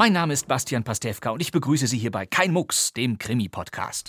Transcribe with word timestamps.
Mein 0.00 0.14
Name 0.14 0.32
ist 0.32 0.48
Bastian 0.48 0.82
Pastewka 0.82 1.28
und 1.28 1.42
ich 1.42 1.52
begrüße 1.52 1.86
Sie 1.86 1.98
hier 1.98 2.10
bei 2.10 2.24
Kein 2.24 2.52
Mucks, 2.52 2.94
dem 2.94 3.18
Krimi-Podcast. 3.18 4.08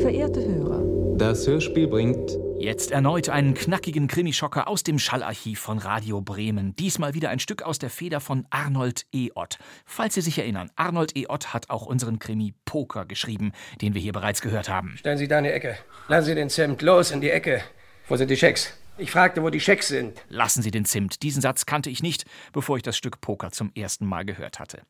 Verehrte 0.00 0.40
Hörer, 0.42 1.18
Das 1.18 1.46
Hörspiel 1.46 1.88
bringt 1.88 2.38
Jetzt 2.58 2.90
erneut 2.90 3.28
einen 3.28 3.52
knackigen 3.52 4.08
Krimischocker 4.08 4.66
aus 4.66 4.82
dem 4.82 4.98
Schallarchiv 4.98 5.60
von 5.60 5.76
Radio 5.76 6.22
Bremen. 6.22 6.74
Diesmal 6.74 7.12
wieder 7.12 7.28
ein 7.28 7.38
Stück 7.38 7.60
aus 7.60 7.78
der 7.78 7.90
Feder 7.90 8.20
von 8.20 8.46
Arnold 8.48 9.04
E. 9.12 9.28
Ott. 9.34 9.58
Falls 9.84 10.14
Sie 10.14 10.22
sich 10.22 10.38
erinnern, 10.38 10.70
Arnold 10.74 11.14
E. 11.14 11.26
Ott 11.28 11.52
hat 11.52 11.68
auch 11.68 11.84
unseren 11.84 12.18
Krimi 12.18 12.54
Poker 12.64 13.04
geschrieben, 13.04 13.52
den 13.82 13.92
wir 13.92 14.00
hier 14.00 14.14
bereits 14.14 14.40
gehört 14.40 14.70
haben. 14.70 14.94
Stellen 14.96 15.18
Sie 15.18 15.28
da 15.28 15.36
in 15.36 15.44
die 15.44 15.50
Ecke. 15.50 15.76
Lassen 16.08 16.28
Sie 16.28 16.34
den 16.34 16.48
Zimt 16.48 16.80
los 16.80 17.10
in 17.10 17.20
die 17.20 17.28
Ecke. 17.28 17.60
Wo 18.08 18.16
sind 18.16 18.30
die 18.30 18.38
Schecks? 18.38 18.72
Ich 18.98 19.10
fragte, 19.10 19.42
wo 19.42 19.48
die 19.48 19.58
Schecks 19.58 19.88
sind. 19.88 20.22
Lassen 20.28 20.60
Sie 20.60 20.70
den 20.70 20.84
Zimt. 20.84 21.22
Diesen 21.22 21.40
Satz 21.40 21.64
kannte 21.64 21.88
ich 21.88 22.02
nicht, 22.02 22.26
bevor 22.52 22.76
ich 22.76 22.82
das 22.82 22.96
Stück 22.96 23.22
Poker 23.22 23.50
zum 23.50 23.72
ersten 23.74 24.04
Mal 24.04 24.26
gehört 24.26 24.60
hatte. 24.60 24.82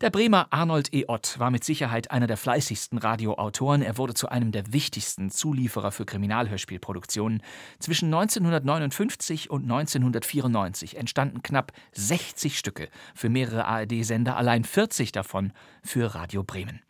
Der 0.00 0.10
Bremer 0.10 0.48
Arnold 0.50 0.92
E. 0.92 1.04
Ott 1.06 1.38
war 1.38 1.52
mit 1.52 1.62
Sicherheit 1.62 2.10
einer 2.10 2.26
der 2.26 2.38
fleißigsten 2.38 2.98
Radioautoren. 2.98 3.82
Er 3.82 3.98
wurde 3.98 4.14
zu 4.14 4.28
einem 4.28 4.50
der 4.50 4.72
wichtigsten 4.72 5.30
Zulieferer 5.30 5.92
für 5.92 6.04
Kriminalhörspielproduktionen. 6.04 7.40
Zwischen 7.78 8.06
1959 8.06 9.48
und 9.48 9.62
1994 9.62 10.96
entstanden 10.96 11.42
knapp 11.42 11.72
60 11.92 12.58
Stücke 12.58 12.88
für 13.14 13.28
mehrere 13.28 13.66
ARD-Sender, 13.66 14.36
allein 14.36 14.64
40 14.64 15.12
davon 15.12 15.52
für 15.84 16.16
Radio 16.16 16.42
Bremen. 16.42 16.80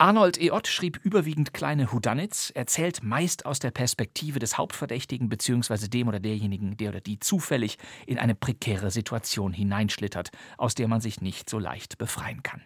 Arnold 0.00 0.40
E. 0.40 0.50
Ott 0.50 0.66
schrieb 0.66 0.98
überwiegend 1.04 1.52
kleine 1.52 1.92
Whodunits, 1.92 2.48
erzählt 2.48 3.02
meist 3.02 3.44
aus 3.44 3.58
der 3.58 3.70
Perspektive 3.70 4.38
des 4.38 4.56
Hauptverdächtigen 4.56 5.28
bzw. 5.28 5.88
dem 5.88 6.08
oder 6.08 6.20
derjenigen, 6.20 6.78
der 6.78 6.88
oder 6.88 7.02
die 7.02 7.20
zufällig 7.20 7.76
in 8.06 8.18
eine 8.18 8.34
prekäre 8.34 8.90
Situation 8.90 9.52
hineinschlittert, 9.52 10.30
aus 10.56 10.74
der 10.74 10.88
man 10.88 11.02
sich 11.02 11.20
nicht 11.20 11.50
so 11.50 11.58
leicht 11.58 11.98
befreien 11.98 12.42
kann. 12.42 12.62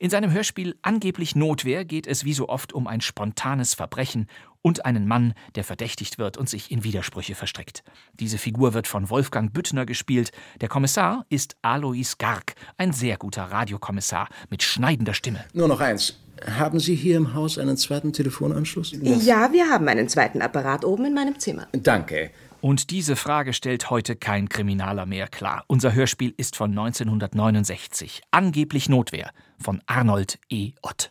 In 0.00 0.08
seinem 0.08 0.32
Hörspiel 0.32 0.76
Angeblich 0.80 1.36
Notwehr 1.36 1.84
geht 1.84 2.06
es 2.06 2.24
wie 2.24 2.32
so 2.32 2.48
oft 2.48 2.72
um 2.72 2.86
ein 2.86 3.02
spontanes 3.02 3.74
Verbrechen 3.74 4.28
und 4.62 4.86
einen 4.86 5.06
Mann, 5.06 5.34
der 5.56 5.62
verdächtigt 5.62 6.16
wird 6.16 6.38
und 6.38 6.48
sich 6.48 6.70
in 6.70 6.84
Widersprüche 6.84 7.34
verstrickt. 7.34 7.84
Diese 8.14 8.38
Figur 8.38 8.72
wird 8.72 8.86
von 8.88 9.10
Wolfgang 9.10 9.52
Büttner 9.52 9.84
gespielt. 9.84 10.32
Der 10.62 10.70
Kommissar 10.70 11.26
ist 11.28 11.56
Alois 11.60 12.16
Garg, 12.16 12.54
ein 12.78 12.94
sehr 12.94 13.18
guter 13.18 13.42
Radiokommissar 13.42 14.30
mit 14.48 14.62
schneidender 14.62 15.12
Stimme. 15.12 15.44
Nur 15.52 15.68
noch 15.68 15.80
eins. 15.80 16.18
Haben 16.46 16.80
Sie 16.80 16.94
hier 16.94 17.18
im 17.18 17.34
Haus 17.34 17.58
einen 17.58 17.76
zweiten 17.76 18.14
Telefonanschluss? 18.14 18.92
ja, 19.02 19.52
wir 19.52 19.68
haben 19.68 19.86
einen 19.86 20.08
zweiten 20.08 20.40
Apparat 20.40 20.86
oben 20.86 21.04
in 21.04 21.12
meinem 21.12 21.38
Zimmer. 21.38 21.68
Danke. 21.72 22.30
Und 22.60 22.90
diese 22.90 23.16
Frage 23.16 23.54
stellt 23.54 23.88
heute 23.88 24.16
kein 24.16 24.48
Kriminaler 24.48 25.06
mehr 25.06 25.28
klar. 25.28 25.64
Unser 25.66 25.94
Hörspiel 25.94 26.34
ist 26.36 26.56
von 26.56 26.70
1969. 26.70 28.22
Angeblich 28.30 28.88
Notwehr 28.88 29.30
von 29.58 29.80
Arnold 29.86 30.38
E. 30.50 30.72
Ott. 30.82 31.10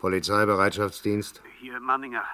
Polizeibereitschaftsdienst. 0.00 1.40
Hier, 1.60 1.78
Manninger. 1.78 2.24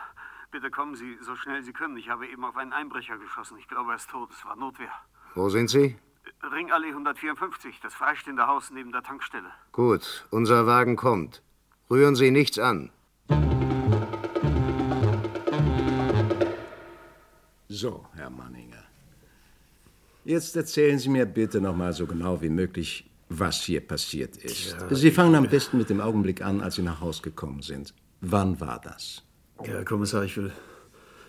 Bitte 0.57 0.71
kommen 0.71 0.97
Sie 0.97 1.19
so 1.21 1.37
schnell 1.37 1.63
Sie 1.63 1.75
können. 1.75 1.99
Ich 1.99 2.09
habe 2.09 2.27
eben 2.27 2.43
auf 2.43 2.57
einen 2.57 2.73
Einbrecher 2.73 3.19
geschossen. 3.19 3.59
Ich 3.59 3.69
glaube, 3.69 3.91
er 3.93 3.97
ist 3.97 4.09
tot. 4.09 4.31
Es 4.33 4.43
war 4.47 4.57
Notwehr. 4.57 4.89
Wo 5.35 5.51
sind 5.51 5.69
Sie? 5.69 5.97
Ringallee 6.51 6.89
154, 6.89 7.79
das 7.83 7.93
freistehende 7.93 8.47
Haus 8.47 8.71
neben 8.71 8.91
der 8.91 9.03
Tankstelle. 9.03 9.51
Gut, 9.73 10.27
unser 10.31 10.67
Wagen 10.67 10.97
kommt. 10.97 11.43
Rühren 11.91 12.17
Sie 12.17 12.31
nichts 12.31 12.59
an. 12.59 12.91
So, 17.69 18.07
Herr 18.15 18.31
Manninger. 18.31 18.83
Jetzt 20.25 20.57
erzählen 20.57 20.99
Sie 20.99 21.11
mir 21.11 21.27
bitte 21.27 21.61
noch 21.61 21.77
mal 21.77 21.93
so 21.93 22.07
genau 22.07 22.41
wie 22.41 22.49
möglich, 22.49 23.11
was 23.29 23.61
hier 23.61 23.87
passiert 23.87 24.39
ist. 24.39 24.75
Sie 24.89 25.11
fangen 25.11 25.35
am 25.35 25.49
besten 25.49 25.77
mit 25.77 25.91
dem 25.91 26.01
Augenblick 26.01 26.41
an, 26.41 26.63
als 26.63 26.77
Sie 26.77 26.83
nach 26.83 27.03
Haus 27.03 27.23
gekommen 27.23 27.61
sind. 27.61 27.93
Wann 28.23 28.59
war 28.59 28.81
das? 28.81 29.26
Ja, 29.65 29.73
Herr 29.73 29.85
Kommissar, 29.85 30.23
ich 30.25 30.37
will 30.37 30.53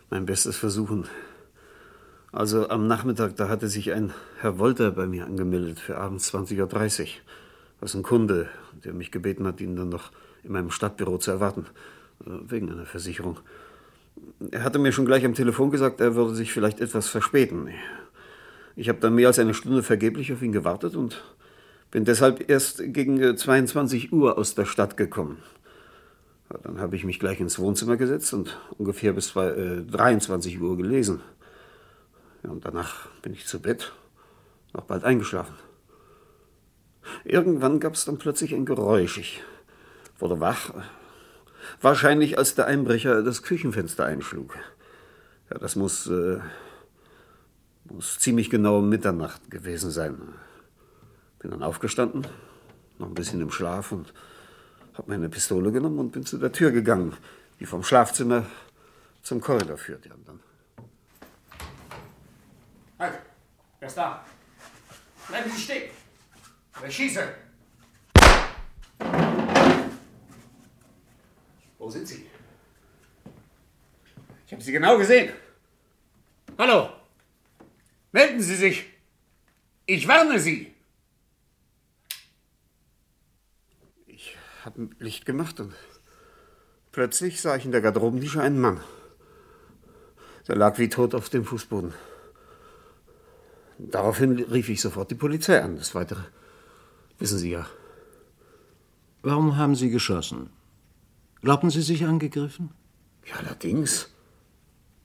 mein 0.09 0.25
Bestes 0.25 0.57
versuchen. 0.57 1.05
Also 2.33 2.69
am 2.69 2.85
Nachmittag, 2.85 3.37
da 3.37 3.47
hatte 3.47 3.69
sich 3.69 3.93
ein 3.93 4.13
Herr 4.39 4.59
Wolter 4.59 4.91
bei 4.91 5.07
mir 5.07 5.25
angemeldet 5.25 5.79
für 5.79 5.97
abends 5.97 6.33
20.30 6.33 7.01
Uhr. 7.01 7.07
Das 7.79 7.91
ist 7.91 7.95
ein 7.95 8.03
Kunde, 8.03 8.49
der 8.83 8.93
mich 8.93 9.11
gebeten 9.11 9.47
hat, 9.47 9.61
ihn 9.61 9.75
dann 9.75 9.89
noch 9.89 10.11
in 10.43 10.51
meinem 10.51 10.71
Stadtbüro 10.71 11.17
zu 11.19 11.31
erwarten. 11.31 11.67
äh, 12.25 12.29
Wegen 12.49 12.69
einer 12.69 12.85
Versicherung. 12.85 13.39
Er 14.51 14.63
hatte 14.63 14.79
mir 14.79 14.91
schon 14.91 15.05
gleich 15.05 15.23
am 15.23 15.33
Telefon 15.33 15.71
gesagt, 15.71 16.01
er 16.01 16.15
würde 16.15 16.35
sich 16.35 16.51
vielleicht 16.51 16.81
etwas 16.81 17.07
verspäten. 17.07 17.69
Ich 18.75 18.89
habe 18.89 18.99
dann 18.99 19.15
mehr 19.15 19.27
als 19.27 19.39
eine 19.39 19.53
Stunde 19.53 19.83
vergeblich 19.83 20.33
auf 20.33 20.41
ihn 20.41 20.51
gewartet 20.51 20.95
und 20.95 21.23
bin 21.91 22.03
deshalb 22.03 22.49
erst 22.49 22.81
gegen 22.93 23.21
äh, 23.21 23.35
22 23.37 24.11
Uhr 24.11 24.37
aus 24.37 24.53
der 24.53 24.65
Stadt 24.65 24.97
gekommen. 24.97 25.37
Dann 26.49 26.79
habe 26.79 26.95
ich 26.95 27.03
mich 27.03 27.19
gleich 27.19 27.39
ins 27.39 27.59
Wohnzimmer 27.59 27.97
gesetzt 27.97 28.33
und 28.33 28.57
ungefähr 28.77 29.13
bis 29.13 29.29
zwei, 29.29 29.47
äh, 29.47 29.81
23 29.83 30.59
Uhr 30.61 30.77
gelesen. 30.77 31.21
Ja, 32.43 32.51
und 32.51 32.65
danach 32.65 33.09
bin 33.21 33.33
ich 33.33 33.45
zu 33.45 33.61
Bett, 33.61 33.93
noch 34.73 34.85
bald 34.85 35.03
eingeschlafen. 35.03 35.55
Irgendwann 37.23 37.79
gab 37.79 37.93
es 37.93 38.05
dann 38.05 38.17
plötzlich 38.17 38.53
ein 38.53 38.65
Geräusch. 38.65 39.17
Ich 39.17 39.43
wurde 40.19 40.39
wach. 40.39 40.73
Wahrscheinlich, 41.81 42.37
als 42.37 42.55
der 42.55 42.65
Einbrecher 42.65 43.23
das 43.23 43.43
Küchenfenster 43.43 44.05
einschlug. 44.05 44.55
Ja, 45.49 45.57
das 45.57 45.75
muss, 45.75 46.07
äh, 46.07 46.39
muss 47.85 48.19
ziemlich 48.19 48.49
genau 48.49 48.81
Mitternacht 48.81 49.51
gewesen 49.51 49.91
sein. 49.91 50.17
Bin 51.39 51.51
dann 51.51 51.63
aufgestanden, 51.63 52.25
noch 52.99 53.07
ein 53.07 53.13
bisschen 53.13 53.41
im 53.41 53.51
Schlaf 53.51 53.91
und 53.91 54.13
habe 54.97 55.11
meine 55.11 55.29
Pistole 55.29 55.71
genommen 55.71 55.99
und 55.99 56.11
bin 56.11 56.25
zu 56.25 56.37
der 56.37 56.51
Tür 56.51 56.71
gegangen, 56.71 57.15
die 57.59 57.65
vom 57.65 57.83
Schlafzimmer 57.83 58.45
zum 59.21 59.41
Korridor 59.41 59.77
führt. 59.77 60.05
Ja, 60.05 60.13
dann 60.25 60.39
Halt! 62.97 63.19
Wer 63.79 63.87
ist 63.87 63.97
da? 63.97 64.25
Bleiben 65.27 65.51
Sie 65.51 65.61
stehen! 65.61 65.91
Oder 66.79 66.89
schieße! 66.89 67.35
Wo 71.77 71.89
sind 71.89 72.07
Sie? 72.07 72.25
Ich 74.47 74.53
habe 74.53 74.63
Sie 74.63 74.71
genau 74.71 74.97
gesehen. 74.97 75.33
Hallo! 76.57 76.89
Melden 78.11 78.41
Sie 78.41 78.55
sich! 78.55 78.85
Ich 79.85 80.07
warne 80.07 80.39
Sie! 80.39 80.76
Ich 84.67 84.73
habe 84.73 84.89
Licht 84.99 85.25
gemacht 85.25 85.61
und 85.61 85.73
plötzlich 86.91 87.39
sah 87.39 87.55
ich 87.55 87.63
in 87.63 87.71
der 87.71 87.79
Garderobennische 87.79 88.41
einen 88.41 88.59
Mann. 88.59 88.81
Der 90.49 90.57
lag 90.57 90.77
wie 90.77 90.89
tot 90.89 91.15
auf 91.15 91.29
dem 91.29 91.45
Fußboden. 91.45 91.93
Daraufhin 93.77 94.37
rief 94.37 94.67
ich 94.67 94.81
sofort 94.81 95.09
die 95.09 95.15
Polizei 95.15 95.61
an. 95.63 95.77
Das 95.77 95.95
Weitere 95.95 96.19
wissen 97.17 97.37
Sie 97.37 97.51
ja. 97.51 97.65
Warum 99.21 99.55
haben 99.55 99.73
Sie 99.73 99.89
geschossen? 99.89 100.49
Glauben 101.39 101.69
Sie 101.69 101.81
sich 101.81 102.05
angegriffen? 102.05 102.71
Ja, 103.25 103.37
allerdings. 103.37 104.09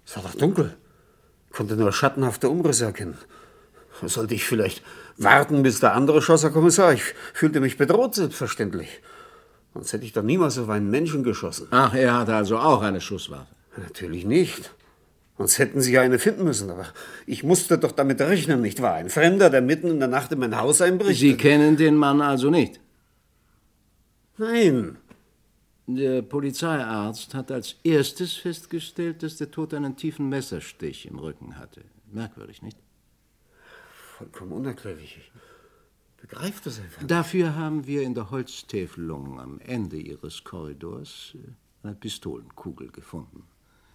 Es 0.05 0.17
war 0.17 0.25
doch 0.25 0.35
dunkel. 0.35 0.77
Ich 1.51 1.57
konnte 1.57 1.77
nur 1.77 1.93
schattenhafte 1.93 2.49
Umrisse 2.49 2.87
erkennen. 2.87 3.17
Sollte 4.03 4.35
ich 4.35 4.45
vielleicht 4.45 4.83
warten, 5.19 5.63
bis 5.63 5.79
der 5.79 5.93
andere 5.93 6.21
schoss, 6.21 6.43
Herr 6.43 6.51
Kommissar? 6.51 6.95
Ich 6.95 7.05
fühlte 7.33 7.61
mich 7.61 7.79
bedroht, 7.79 8.17
selbstverständlich. 8.17 9.01
Sonst 9.75 9.93
hätte 9.93 10.05
ich 10.05 10.13
doch 10.13 10.23
niemals 10.23 10.59
auf 10.59 10.69
einen 10.69 10.91
Menschen 10.91 11.23
geschossen. 11.23 11.69
Ach, 11.71 11.95
er 11.95 12.15
hatte 12.15 12.35
also 12.35 12.59
auch 12.59 12.83
eine 12.83 13.01
Schusswaffe. 13.01 13.55
Natürlich 13.77 14.25
nicht. 14.27 14.71
Sonst 15.39 15.59
hätten 15.59 15.81
Sie 15.81 15.93
ja 15.93 16.03
eine 16.03 16.19
finden 16.19 16.45
müssen, 16.45 16.71
aber 16.71 16.87
ich 17.27 17.43
musste 17.43 17.79
doch 17.79 17.93
damit 17.93 18.21
rechnen, 18.21 18.61
nicht 18.61 18.83
wahr? 18.83 18.95
Ein 18.95 19.09
Fremder, 19.09 19.49
der 19.49 19.63
mitten 19.63 19.89
in 19.89 19.99
der 19.99 20.09
Nacht 20.09 20.31
in 20.31 20.39
mein 20.39 20.59
Haus 20.59 20.83
einbricht. 20.83 21.21
Sie 21.21 21.37
kennen 21.37 21.77
den 21.77 21.97
Mann 21.97 22.21
also 22.21 22.51
nicht? 22.51 22.81
Nein. 24.37 24.99
Der 25.87 26.23
Polizeiarzt 26.23 27.35
hat 27.35 27.51
als 27.51 27.77
erstes 27.83 28.35
festgestellt, 28.35 29.23
dass 29.23 29.37
der 29.39 29.51
Tote 29.51 29.77
einen 29.77 29.97
tiefen 29.97 30.29
Messerstich 30.29 31.07
im 31.07 31.19
Rücken 31.19 31.59
hatte. 31.59 31.83
Merkwürdig, 32.13 32.63
nicht? 32.63 32.77
Vollkommen 34.19 34.53
unerklärlich. 34.53 35.33
Ich 36.23 36.29
begreife 36.29 36.61
das 36.63 36.79
einfach. 36.79 37.03
Dafür 37.05 37.57
haben 37.57 37.87
wir 37.87 38.03
in 38.03 38.15
der 38.15 38.31
Holztäfelung 38.31 39.41
am 39.41 39.59
Ende 39.59 39.97
Ihres 39.97 40.45
Korridors 40.45 41.35
äh, 41.35 41.39
eine 41.83 41.97
Pistolenkugel 41.97 42.93
gefunden. 42.93 43.43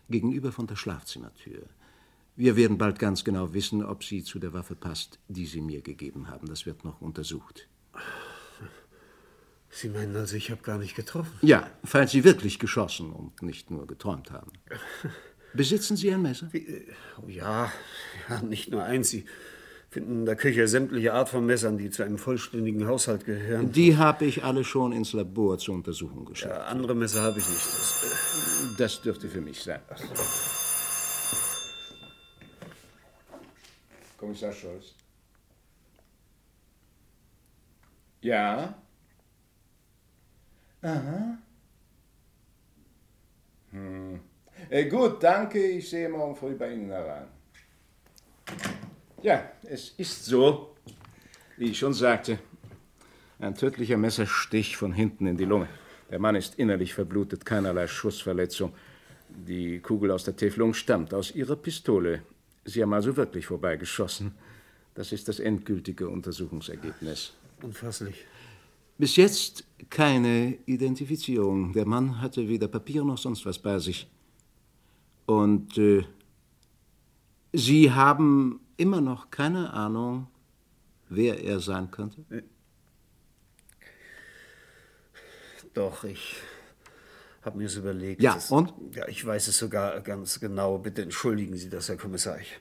Gegenüber 0.10 0.52
von 0.52 0.68
der 0.68 0.76
Schlafzimmertür. 0.76 1.64
Wir 2.36 2.58
werden 2.58 2.78
bald 2.78 3.00
ganz 3.00 3.24
genau 3.24 3.54
wissen, 3.54 3.84
ob 3.84 4.04
sie 4.04 4.24
zu 4.24 4.40
der 4.40 4.54
Waffe 4.54 4.76
passt, 4.76 5.20
die 5.30 5.46
Sie 5.46 5.62
mir 5.62 5.82
gegeben 5.82 6.30
haben. 6.30 6.48
Das 6.48 6.66
wird 6.66 6.84
noch 6.84 7.02
untersucht. 7.02 7.68
Sie 9.70 9.90
meinen 9.90 10.16
also, 10.16 10.36
ich 10.36 10.52
habe 10.52 10.62
gar 10.62 10.78
nicht 10.78 10.96
getroffen? 10.96 11.32
Ja, 11.42 11.70
falls 11.84 12.12
Sie 12.12 12.24
wirklich 12.24 12.60
geschossen 12.60 13.12
und 13.12 13.42
nicht 13.42 13.72
nur 13.72 13.88
geträumt 13.88 14.32
haben. 14.32 14.52
Besitzen 15.54 15.96
Sie 15.96 16.14
ein 16.14 16.22
Messer? 16.22 16.50
Wie, 16.52 16.86
oh 17.22 17.30
ja, 17.30 17.72
ja, 18.30 18.42
nicht 18.42 18.70
nur 18.70 18.84
eins. 18.84 19.10
Sie 19.10 19.26
finden 19.90 20.20
in 20.20 20.26
der 20.26 20.36
Küche 20.36 20.68
sämtliche 20.68 21.14
Art 21.14 21.30
von 21.30 21.46
Messern, 21.46 21.78
die 21.78 21.90
zu 21.90 22.04
einem 22.04 22.18
vollständigen 22.18 22.88
Haushalt 22.88 23.26
gehören. 23.26 23.72
Die 23.72 23.98
habe 23.98 24.26
ich 24.26 24.44
alle 24.44 24.64
schon 24.64 24.92
ins 24.92 25.14
Labor 25.14 25.58
zur 25.58 25.76
Untersuchung 25.76 26.26
geschickt. 26.26 26.52
Ja, 26.52 26.66
andere 26.66 26.94
Messer 26.96 27.22
habe 27.22 27.40
ich 27.40 27.48
nicht. 27.48 27.66
Das, 27.66 28.04
äh, 28.04 28.78
das 28.78 29.02
dürfte 29.02 29.30
für 29.30 29.42
mich 29.42 29.64
sein. 29.64 29.80
Kommissar 34.18 34.52
Scholz. 34.52 34.94
Ja? 38.22 38.76
Aha. 40.82 41.38
Hm. 43.72 44.20
Äh, 44.70 44.86
gut, 44.86 45.24
danke. 45.24 45.60
Ich 45.60 45.90
sehe 45.90 46.10
morgen 46.10 46.36
früh 46.36 46.56
bei 46.56 46.74
Ihnen 46.74 46.90
heran. 46.90 47.37
Ja, 49.24 49.52
es 49.64 49.90
ist 49.98 50.26
so, 50.26 50.76
wie 51.58 51.72
ich 51.72 51.80
schon 51.80 51.94
sagte. 51.94 52.38
Ein 53.40 53.56
tödlicher 53.56 53.98
Messerstich 53.98 54.78
von 54.78 54.94
hinten 54.94 55.26
in 55.26 55.38
die 55.38 55.46
Lunge. 55.46 55.68
Der 56.12 56.20
Mann 56.20 56.36
ist 56.36 56.56
innerlich 56.56 56.94
verblutet, 56.94 57.44
keinerlei 57.44 57.88
Schussverletzung. 57.88 58.74
Die 59.30 59.80
Kugel 59.80 60.12
aus 60.12 60.24
der 60.24 60.36
Täfelung 60.36 60.74
stammt 60.74 61.14
aus 61.14 61.34
Ihrer 61.34 61.56
Pistole. 61.56 62.22
Sie 62.64 62.82
haben 62.82 62.94
also 62.94 63.18
wirklich 63.18 63.48
vorbeigeschossen. 63.48 64.36
Das 64.94 65.12
ist 65.12 65.28
das 65.28 65.40
endgültige 65.40 66.10
Untersuchungsergebnis. 66.10 67.34
Unfasslich. 67.62 68.26
Bis 69.00 69.16
jetzt 69.16 69.64
keine 69.90 70.58
Identifizierung. 70.66 71.74
Der 71.74 71.86
Mann 71.86 72.22
hatte 72.22 72.48
weder 72.48 72.68
Papier 72.68 73.04
noch 73.04 73.18
sonst 73.18 73.46
was 73.46 73.60
bei 73.60 73.80
sich. 73.80 74.08
Und 75.26 75.78
äh, 75.78 76.04
Sie 77.54 77.92
haben 77.92 78.60
immer 78.78 79.02
noch 79.02 79.30
keine 79.32 79.74
Ahnung, 79.74 80.28
wer 81.10 81.44
er 81.44 81.60
sein 81.60 81.92
könnte? 81.92 82.24
Doch, 85.74 86.04
ich 86.04 86.38
habe 87.44 87.58
mir 87.58 87.66
es 87.66 87.76
überlegt. 87.76 88.22
Ja, 88.22 88.36
das, 88.36 88.52
und? 88.52 88.74
Ja, 88.96 89.08
ich 89.08 89.26
weiß 89.26 89.48
es 89.48 89.58
sogar 89.58 90.02
ganz 90.02 90.40
genau. 90.40 90.78
Bitte 90.78 91.02
entschuldigen 91.02 91.56
Sie 91.56 91.70
das, 91.70 91.90
Herr 91.90 91.98
Kommissar. 91.98 92.40
Ich, 92.40 92.60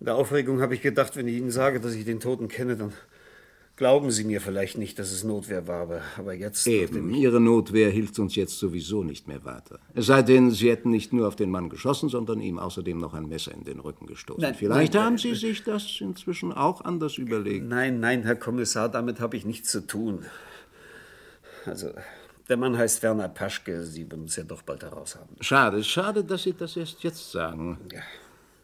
in 0.00 0.06
der 0.06 0.16
Aufregung 0.16 0.60
habe 0.60 0.74
ich 0.74 0.82
gedacht, 0.82 1.16
wenn 1.16 1.28
ich 1.28 1.36
Ihnen 1.36 1.50
sage, 1.50 1.80
dass 1.80 1.94
ich 1.94 2.04
den 2.04 2.20
Toten 2.20 2.48
kenne, 2.48 2.76
dann 2.76 2.92
glauben 3.76 4.10
Sie 4.10 4.24
mir 4.24 4.40
vielleicht 4.40 4.78
nicht, 4.78 4.98
dass 4.98 5.12
es 5.12 5.24
Notwehr 5.24 5.66
war. 5.66 5.82
Aber, 5.82 6.00
aber 6.16 6.34
jetzt. 6.34 6.66
Eben, 6.66 7.14
Ihre 7.14 7.40
Notwehr 7.40 7.90
hilft 7.90 8.18
uns 8.18 8.34
jetzt 8.34 8.58
sowieso 8.58 9.02
nicht 9.02 9.28
mehr 9.28 9.44
weiter. 9.44 9.78
Es 9.94 10.06
sei 10.06 10.22
denn, 10.22 10.50
Sie 10.50 10.70
hätten 10.70 10.90
nicht 10.90 11.12
nur 11.12 11.28
auf 11.28 11.36
den 11.36 11.50
Mann 11.50 11.68
geschossen, 11.68 12.08
sondern 12.08 12.40
ihm 12.40 12.58
außerdem 12.58 12.98
noch 12.98 13.14
ein 13.14 13.28
Messer 13.28 13.52
in 13.52 13.64
den 13.64 13.80
Rücken 13.80 14.06
gestoßen. 14.06 14.42
Nein, 14.42 14.54
vielleicht 14.54 14.94
nein, 14.94 15.04
haben 15.04 15.14
äh, 15.16 15.18
Sie 15.18 15.34
sich 15.34 15.64
das 15.64 16.00
inzwischen 16.00 16.52
auch 16.52 16.84
anders 16.84 17.18
überlegt. 17.18 17.66
Nein, 17.66 18.00
nein, 18.00 18.22
Herr 18.22 18.36
Kommissar, 18.36 18.88
damit 18.88 19.20
habe 19.20 19.36
ich 19.36 19.44
nichts 19.44 19.70
zu 19.70 19.86
tun. 19.86 20.24
Also, 21.64 21.90
der 22.48 22.56
Mann 22.56 22.76
heißt 22.76 23.02
Werner 23.02 23.28
Paschke. 23.28 23.84
Sie 23.84 24.10
werden 24.10 24.24
es 24.24 24.36
ja 24.36 24.44
doch 24.44 24.62
bald 24.62 24.82
heraus 24.82 25.16
haben. 25.16 25.36
Schade, 25.40 25.82
schade, 25.84 26.24
dass 26.24 26.42
Sie 26.42 26.52
das 26.52 26.76
erst 26.76 27.02
jetzt 27.02 27.30
sagen. 27.30 27.78
Ja, 27.92 28.00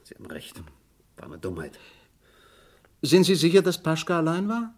Sie 0.04 0.14
haben 0.14 0.26
recht. 0.26 0.60
War 1.16 1.26
eine 1.26 1.38
Dummheit. 1.38 1.78
Sind 3.02 3.24
Sie 3.24 3.36
sicher, 3.36 3.62
dass 3.62 3.80
Paschke 3.80 4.14
allein 4.14 4.48
war? 4.48 4.74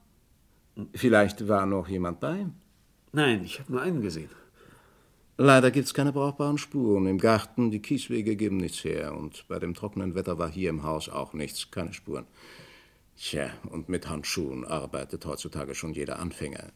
Vielleicht 0.95 1.49
war 1.49 1.67
noch 1.67 1.89
jemand 1.89 2.21
bei. 2.21 2.47
Nein, 3.13 3.45
ich 3.45 3.61
habe 3.61 3.73
nur 3.73 3.83
einen 3.83 4.01
gesehen. 4.01 4.31
Leider 5.37 5.71
gibt 5.71 5.87
es 5.87 5.95
keine 5.95 6.13
brauchbaren 6.13 6.59
Spuren. 6.59 7.07
Im 7.07 7.19
Garten, 7.19 7.71
die 7.71 7.81
Kieswege 7.81 8.37
geben 8.37 8.59
nichts 8.59 8.85
her. 8.85 9.15
Und 9.15 9.49
bei 9.49 9.59
dem 9.59 9.73
trockenen 9.75 10.15
Wetter 10.15 10.39
war 10.39 10.51
hier 10.51 10.69
im 10.69 10.83
Haus 10.83 11.09
auch 11.09 11.33
nichts, 11.33 11.71
keine 11.71 11.95
Spuren. 11.95 12.27
Tja, 13.17 13.51
und 13.71 13.89
mit 13.89 14.09
Handschuhen 14.09 14.65
arbeitet 14.65 15.25
heutzutage 15.27 15.75
schon 15.75 15.95
jeder 15.95 16.19
Anfänger. 16.19 16.73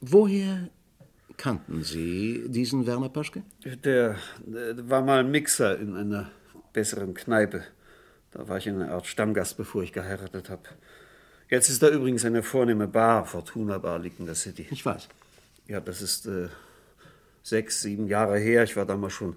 Woher 0.00 0.68
kannten 1.36 1.82
Sie 1.82 2.44
diesen 2.48 2.86
Werner 2.86 3.08
Paschke? 3.08 3.42
Der, 3.64 4.16
der 4.44 4.90
war 4.90 5.02
mal 5.02 5.24
Mixer 5.24 5.78
in 5.78 5.96
einer 5.96 6.30
besseren 6.72 7.14
Kneipe. 7.14 7.64
Da 8.32 8.48
war 8.48 8.58
ich 8.58 8.66
in 8.66 8.80
einer 8.80 8.92
Art 8.92 9.06
Stammgast, 9.06 9.56
bevor 9.56 9.82
ich 9.82 9.92
geheiratet 9.92 10.48
habe. 10.50 10.62
Jetzt 11.48 11.68
ist 11.68 11.82
da 11.82 11.88
übrigens 11.88 12.24
eine 12.24 12.42
vornehme 12.42 12.88
Bar, 12.88 13.26
Fortuna 13.26 13.78
Bar, 13.78 13.98
liegt 13.98 14.20
in 14.20 14.26
der 14.26 14.34
City. 14.34 14.66
Ich 14.70 14.84
weiß. 14.84 15.08
Ja, 15.68 15.80
das 15.80 16.02
ist 16.02 16.26
äh, 16.26 16.48
sechs, 17.42 17.82
sieben 17.82 18.06
Jahre 18.06 18.38
her. 18.38 18.62
Ich 18.64 18.76
war 18.76 18.86
damals 18.86 19.12
schon 19.12 19.36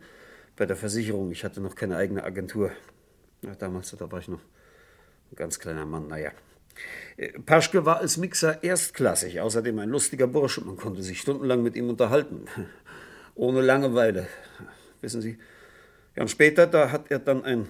bei 0.56 0.66
der 0.66 0.75
Versicherung. 0.75 1.31
Ich 1.31 1.44
hatte 1.44 1.62
noch 1.62 1.75
keine 1.75 1.98
eigene 1.98 2.24
Agentur. 2.24 2.72
Ja, 3.42 3.54
damals, 3.56 3.92
da 3.92 4.12
war 4.12 4.19
ich 4.19 4.28
noch 4.28 4.42
ein 5.31 5.36
ganz 5.36 5.60
kleiner 5.60 5.86
Mann. 5.86 6.07
Naja. 6.07 6.31
Äh, 7.18 7.40
Paschke 7.40 7.86
war 7.86 8.00
als 8.00 8.18
Mixer 8.18 8.63
erstklassig, 8.63 9.40
außerdem 9.40 9.80
ein 9.80 9.90
lustiger 9.90 10.28
Bursche. 10.28 10.62
Man 10.62 10.78
konnte 10.78 11.04
sich 11.04 11.19
stundenlang 11.19 11.63
mit 11.63 11.75
ihm 11.75 11.90
unterhalten. 11.90 12.46
Ohne 13.36 13.62
Langeweile. 13.62 14.28
Wissen 15.01 15.22
Sie? 15.22 15.38
Ja, 16.16 16.24
und 16.24 16.30
später, 16.30 16.68
da 16.68 16.92
hat 16.92 17.12
er 17.12 17.19
dann 17.19 17.44
ein 17.44 17.68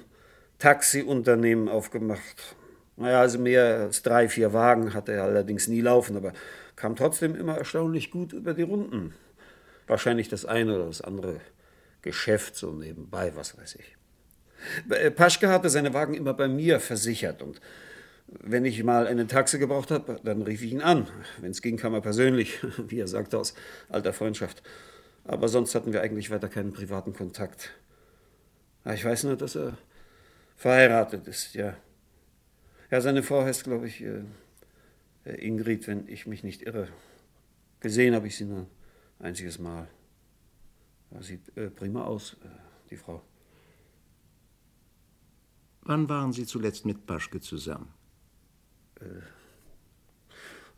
Taxiunternehmen 0.59 1.67
aufgemacht. 1.67 2.55
Naja, 2.97 3.21
also 3.21 3.39
mehr 3.39 3.80
als 3.81 4.01
drei, 4.01 4.30
vier 4.30 4.53
Wagen 4.53 4.94
hatte 4.94 5.12
er 5.12 5.24
allerdings 5.24 5.67
nie 5.67 5.81
laufen, 5.81 6.15
aber 6.15 6.34
kam 6.75 6.96
trotzdem 6.96 7.36
immer 7.36 7.58
erstaunlich 7.58 8.12
gut 8.12 8.34
über 8.34 8.53
die 8.53 8.63
Runden. 8.63 9.13
Wahrscheinlich 9.88 10.29
das 10.29 10.46
eine 10.46 10.75
oder 10.75 10.86
das 10.86 11.01
andere 11.01 11.41
Geschäft 12.01 12.55
so 12.55 12.72
nebenbei, 12.72 13.34
was 13.36 13.58
weiß 13.58 13.75
ich. 13.75 13.98
Äh, 14.89 15.12
Paschke 15.12 15.50
hatte 15.50 15.69
seine 15.69 15.93
Wagen 15.93 16.13
immer 16.13 16.34
bei 16.34 16.48
mir 16.48 16.79
versichert 16.79 17.41
und 17.41 17.60
wenn 18.27 18.65
ich 18.65 18.84
mal 18.84 19.08
eine 19.08 19.27
Taxe 19.27 19.60
gebraucht 19.60 19.91
habe, 19.91 20.19
dann 20.24 20.41
rief 20.41 20.63
ich 20.63 20.72
ihn 20.72 20.81
an. 20.81 21.08
Wenn 21.39 21.51
es 21.51 21.62
ging, 21.62 21.77
kam 21.77 21.93
er 21.93 22.01
persönlich, 22.01 22.60
wie 22.88 23.00
er 23.00 23.08
sagte, 23.08 23.38
aus 23.38 23.53
alter 23.89 24.13
Freundschaft. 24.13 24.63
Aber 25.25 25.48
sonst 25.48 25.75
hatten 25.75 25.93
wir 25.93 26.01
eigentlich 26.01 26.31
weiter 26.31 26.50
keinen 26.50 26.74
privaten 26.74 27.13
Kontakt. 27.13 27.72
Ich 28.93 29.03
weiß 29.03 29.24
nur, 29.24 29.36
dass 29.36 29.55
er 29.55 29.77
verheiratet 30.55 31.27
ist, 31.27 31.55
ja. 31.55 31.75
Ja, 32.92 33.01
seine 33.01 33.24
Frau 33.24 33.44
heißt, 33.44 33.63
glaube 33.63 33.88
ich, 33.88 34.01
äh, 34.01 34.24
Ingrid, 35.25 35.88
wenn 35.88 36.08
ich 36.08 36.27
mich 36.27 36.44
nicht 36.44 36.62
irre. 36.62 36.88
Gesehen 37.80 38.13
habe 38.13 38.27
ich 38.27 38.38
sie 38.38 38.46
nur 38.46 38.68
ein 39.20 39.25
einziges 39.27 39.60
Mal. 39.60 39.88
Ja, 41.12 41.22
sieht 41.22 41.56
äh, 41.58 41.70
prima 41.70 42.04
aus, 42.04 42.38
äh, 42.44 42.48
die 42.89 42.98
Frau. 42.98 43.22
Wann 45.82 46.10
waren 46.10 46.34
Sie 46.34 46.46
zuletzt 46.46 46.86
mit 46.86 47.06
Paschke 47.06 47.39
zusammen? 47.39 47.94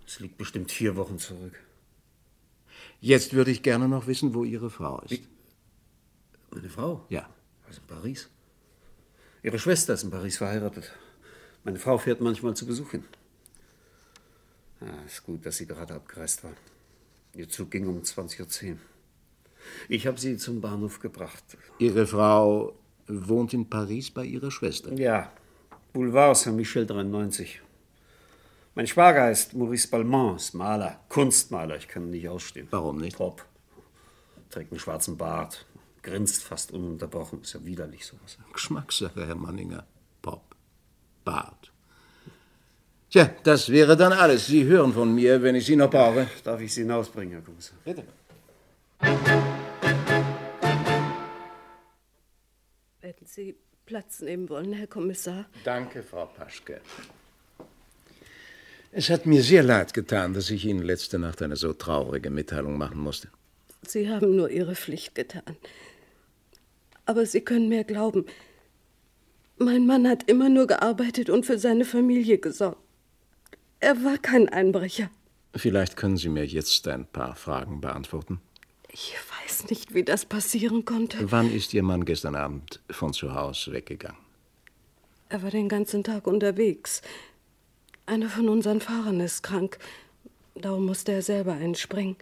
Es 0.05 0.19
liegt 0.19 0.37
bestimmt 0.37 0.69
vier 0.69 0.97
Wochen 0.97 1.17
zurück. 1.17 1.57
Jetzt 2.99 3.33
würde 3.33 3.51
ich 3.51 3.63
gerne 3.63 3.87
noch 3.87 4.07
wissen, 4.07 4.33
wo 4.33 4.43
Ihre 4.43 4.69
Frau 4.69 4.99
ist. 5.01 5.11
Wie? 5.11 5.27
Meine 6.51 6.69
Frau? 6.69 7.05
Ja. 7.09 7.29
Also 7.67 7.79
in 7.81 7.87
Paris. 7.87 8.29
Ihre 9.43 9.59
Schwester 9.59 9.93
ist 9.93 10.03
in 10.03 10.09
Paris 10.09 10.37
verheiratet. 10.37 10.91
Meine 11.63 11.79
Frau 11.79 11.97
fährt 11.97 12.21
manchmal 12.21 12.55
zu 12.55 12.65
Besuch 12.65 12.91
hin. 12.91 13.03
Ja, 14.81 14.87
ist 15.05 15.23
gut, 15.23 15.45
dass 15.45 15.57
sie 15.57 15.65
gerade 15.65 15.95
abgereist 15.95 16.43
war. 16.43 16.53
Ihr 17.35 17.49
Zug 17.49 17.71
ging 17.71 17.87
um 17.87 18.01
20.10 18.01 18.71
Uhr. 18.71 18.77
Ich 19.89 20.07
habe 20.07 20.19
sie 20.19 20.37
zum 20.37 20.61
Bahnhof 20.61 20.99
gebracht. 20.99 21.43
Ihre 21.77 22.07
Frau 22.07 22.73
wohnt 23.07 23.53
in 23.53 23.69
Paris 23.69 24.11
bei 24.11 24.23
ihrer 24.23 24.51
Schwester. 24.51 24.93
Ja, 24.93 25.31
Boulevard 25.93 26.37
Saint-Michel 26.37 26.85
93. 26.85 27.61
Mein 28.75 28.85
Schwager 28.85 29.23
heißt 29.23 29.55
Maurice 29.55 29.87
Balmain, 29.87 30.35
ist 30.35 30.53
Maler, 30.53 30.99
Kunstmaler. 31.09 31.77
Ich 31.77 31.87
kann 31.87 32.03
ihn 32.03 32.11
nicht 32.11 32.29
ausstehen. 32.29 32.67
Warum 32.69 32.97
nicht? 32.97 33.17
Top. 33.17 33.43
Trägt 34.49 34.71
einen 34.71 34.79
schwarzen 34.79 35.17
Bart, 35.17 35.65
grinst 36.03 36.43
fast 36.43 36.71
ununterbrochen. 36.71 37.41
Ist 37.41 37.53
ja 37.53 37.65
widerlich 37.65 38.05
sowas. 38.05 38.37
Geschmackssache, 38.53 39.25
Herr 39.25 39.35
Manninger. 39.35 39.85
Bart. 41.27 41.71
Tja, 43.11 43.29
das 43.43 43.69
wäre 43.69 43.95
dann 43.97 44.13
alles. 44.13 44.47
Sie 44.47 44.63
hören 44.63 44.93
von 44.93 45.13
mir, 45.13 45.33
wenn 45.43 45.55
ich 45.55 45.65
Sie 45.65 45.75
noch 45.75 45.89
brauche. 45.89 46.27
Darf 46.43 46.61
ich 46.61 46.73
Sie 46.73 46.81
hinausbringen, 46.81 47.33
Herr 47.33 47.41
Kommissar? 47.41 47.77
Bitte. 47.83 48.03
Hätten 53.01 53.25
Sie 53.25 53.55
Platz 53.85 54.21
nehmen 54.21 54.47
wollen, 54.49 54.71
Herr 54.73 54.87
Kommissar? 54.87 55.45
Danke, 55.63 56.01
Frau 56.01 56.25
Paschke. 56.25 56.79
Es 58.91 59.09
hat 59.09 59.25
mir 59.25 59.43
sehr 59.43 59.63
leid 59.63 59.93
getan, 59.93 60.33
dass 60.33 60.49
ich 60.49 60.65
Ihnen 60.65 60.81
letzte 60.81 61.19
Nacht 61.19 61.41
eine 61.41 61.57
so 61.57 61.73
traurige 61.73 62.29
Mitteilung 62.29 62.77
machen 62.77 62.99
musste. 62.99 63.27
Sie 63.85 64.09
haben 64.09 64.35
nur 64.35 64.49
Ihre 64.49 64.75
Pflicht 64.75 65.13
getan. 65.15 65.57
Aber 67.05 67.25
Sie 67.25 67.41
können 67.41 67.69
mir 67.69 67.83
glauben, 67.83 68.25
mein 69.59 69.85
Mann 69.85 70.07
hat 70.07 70.29
immer 70.29 70.49
nur 70.49 70.67
gearbeitet 70.67 71.29
und 71.29 71.45
für 71.45 71.57
seine 71.57 71.85
Familie 71.85 72.37
gesorgt. 72.37 72.81
Er 73.79 74.03
war 74.03 74.17
kein 74.17 74.49
Einbrecher. 74.49 75.09
Vielleicht 75.55 75.97
können 75.97 76.17
Sie 76.17 76.29
mir 76.29 76.45
jetzt 76.45 76.87
ein 76.87 77.05
paar 77.05 77.35
Fragen 77.35 77.81
beantworten. 77.81 78.41
Ich 78.91 79.15
weiß 79.43 79.69
nicht, 79.69 79.93
wie 79.93 80.03
das 80.03 80.25
passieren 80.25 80.85
konnte. 80.85 81.31
Wann 81.31 81.51
ist 81.51 81.73
Ihr 81.73 81.83
Mann 81.83 82.05
gestern 82.05 82.35
Abend 82.35 82.79
von 82.89 83.13
zu 83.13 83.35
Hause 83.35 83.73
weggegangen? 83.73 84.17
Er 85.29 85.43
war 85.43 85.51
den 85.51 85.69
ganzen 85.69 86.03
Tag 86.03 86.25
unterwegs. 86.25 87.01
Einer 88.05 88.29
von 88.29 88.47
unseren 88.49 88.79
Fahrern 88.79 89.19
ist 89.19 89.43
krank. 89.43 89.77
Darum 90.55 90.85
musste 90.85 91.11
er 91.11 91.21
selber 91.21 91.53
einspringen. 91.53 92.15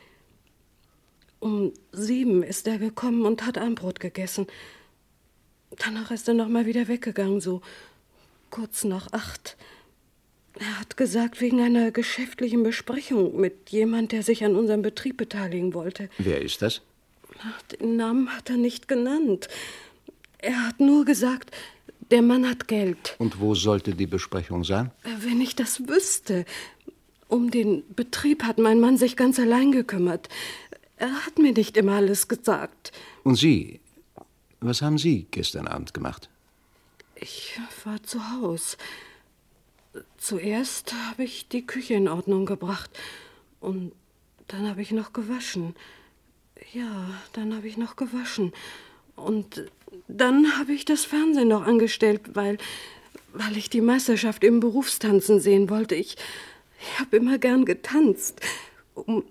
Um 1.40 1.74
sieben 1.92 2.42
ist 2.42 2.68
er 2.68 2.80
gekommen 2.80 3.26
und 3.26 3.46
hat 3.46 3.58
Armbrot 3.58 4.00
gegessen. 4.00 4.48
Danach 5.78 6.12
ist 6.12 6.28
er 6.28 6.34
noch 6.34 6.48
mal 6.48 6.66
wieder 6.66 6.88
weggegangen, 6.88 7.42
so 7.42 7.62
kurz 8.50 8.84
nach 8.84 9.12
acht. 9.12 9.58
Er 10.58 10.80
hat 10.80 10.96
gesagt, 10.96 11.42
wegen 11.42 11.60
einer 11.60 11.92
geschäftlichen 11.92 12.64
Besprechung 12.64 13.40
mit 13.40 13.70
jemand, 13.72 14.14
der 14.14 14.24
sich 14.24 14.46
an 14.46 14.56
unserem 14.56 14.82
Betrieb 14.82 15.18
beteiligen 15.18 15.74
wollte. 15.74 16.10
Wer 16.18 16.42
ist 16.42 16.62
das? 16.62 16.82
Den 17.72 17.98
Namen 17.98 18.30
hat 18.30 18.50
er 18.50 18.58
nicht 18.58 18.88
genannt. 18.88 19.50
Er 20.38 20.66
hat 20.66 20.80
nur 20.80 21.04
gesagt, 21.04 21.52
der 22.12 22.22
Mann 22.22 22.48
hat 22.48 22.68
Geld. 22.68 23.16
Und 23.18 23.40
wo 23.42 23.56
sollte 23.56 23.94
die 23.94 24.08
Besprechung 24.08 24.64
sein? 24.64 24.92
Wenn 25.20 25.42
ich 25.42 25.56
das 25.56 25.88
wüsste. 25.88 26.46
Um 27.28 27.50
den 27.52 27.84
Betrieb 27.96 28.44
hat 28.44 28.60
mein 28.60 28.80
Mann 28.80 28.98
sich 28.98 29.18
ganz 29.18 29.40
allein 29.40 29.72
gekümmert. 29.72 30.30
Er 30.98 31.26
hat 31.26 31.40
mir 31.40 31.52
nicht 31.52 31.76
immer 31.76 31.94
alles 31.94 32.28
gesagt. 32.28 32.92
Und 33.24 33.36
Sie? 33.36 33.82
Was 34.66 34.82
haben 34.82 34.98
Sie 34.98 35.28
gestern 35.30 35.68
Abend 35.68 35.94
gemacht? 35.94 36.28
Ich 37.14 37.60
war 37.84 38.02
zu 38.02 38.20
Haus. 38.32 38.78
Zuerst 40.18 40.92
habe 41.08 41.24
ich 41.24 41.48
die 41.48 41.68
Küche 41.68 41.94
in 41.94 42.08
Ordnung 42.08 42.48
gebracht. 42.48 42.90
Und 43.60 43.92
dann 44.48 44.68
habe 44.68 44.82
ich 44.82 44.90
noch 44.90 45.14
gewaschen. 45.14 45.76
Ja, 46.74 47.12
dann 47.34 47.56
habe 47.56 47.68
ich 47.68 47.78
noch 47.78 47.96
gewaschen. 47.96 48.54
Und 49.16 49.70
dann 50.08 50.58
habe 50.58 50.74
ich 50.74 50.84
das 50.84 51.06
Fernsehen 51.06 51.50
noch 51.50 51.62
angestellt, 51.62 52.22
weil, 52.34 52.58
weil 53.34 53.58
ich 53.58 53.70
die 53.70 53.82
Meisterschaft 53.82 54.44
im 54.44 54.62
Berufstanzen 54.62 55.40
sehen 55.40 55.70
wollte. 55.70 55.94
Ich, 55.94 56.18
ich 56.82 57.00
habe 57.00 57.18
immer 57.18 57.38
gern 57.38 57.66
getanzt. 57.66 58.42
Um, 58.96 59.26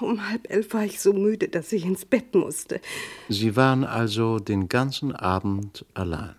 um 0.00 0.28
halb 0.28 0.50
elf 0.50 0.72
war 0.74 0.84
ich 0.84 1.00
so 1.00 1.12
müde, 1.12 1.48
dass 1.48 1.72
ich 1.72 1.84
ins 1.84 2.04
Bett 2.04 2.34
musste. 2.34 2.80
Sie 3.28 3.56
waren 3.56 3.84
also 3.84 4.38
den 4.38 4.68
ganzen 4.68 5.14
Abend 5.14 5.84
allein. 5.94 6.34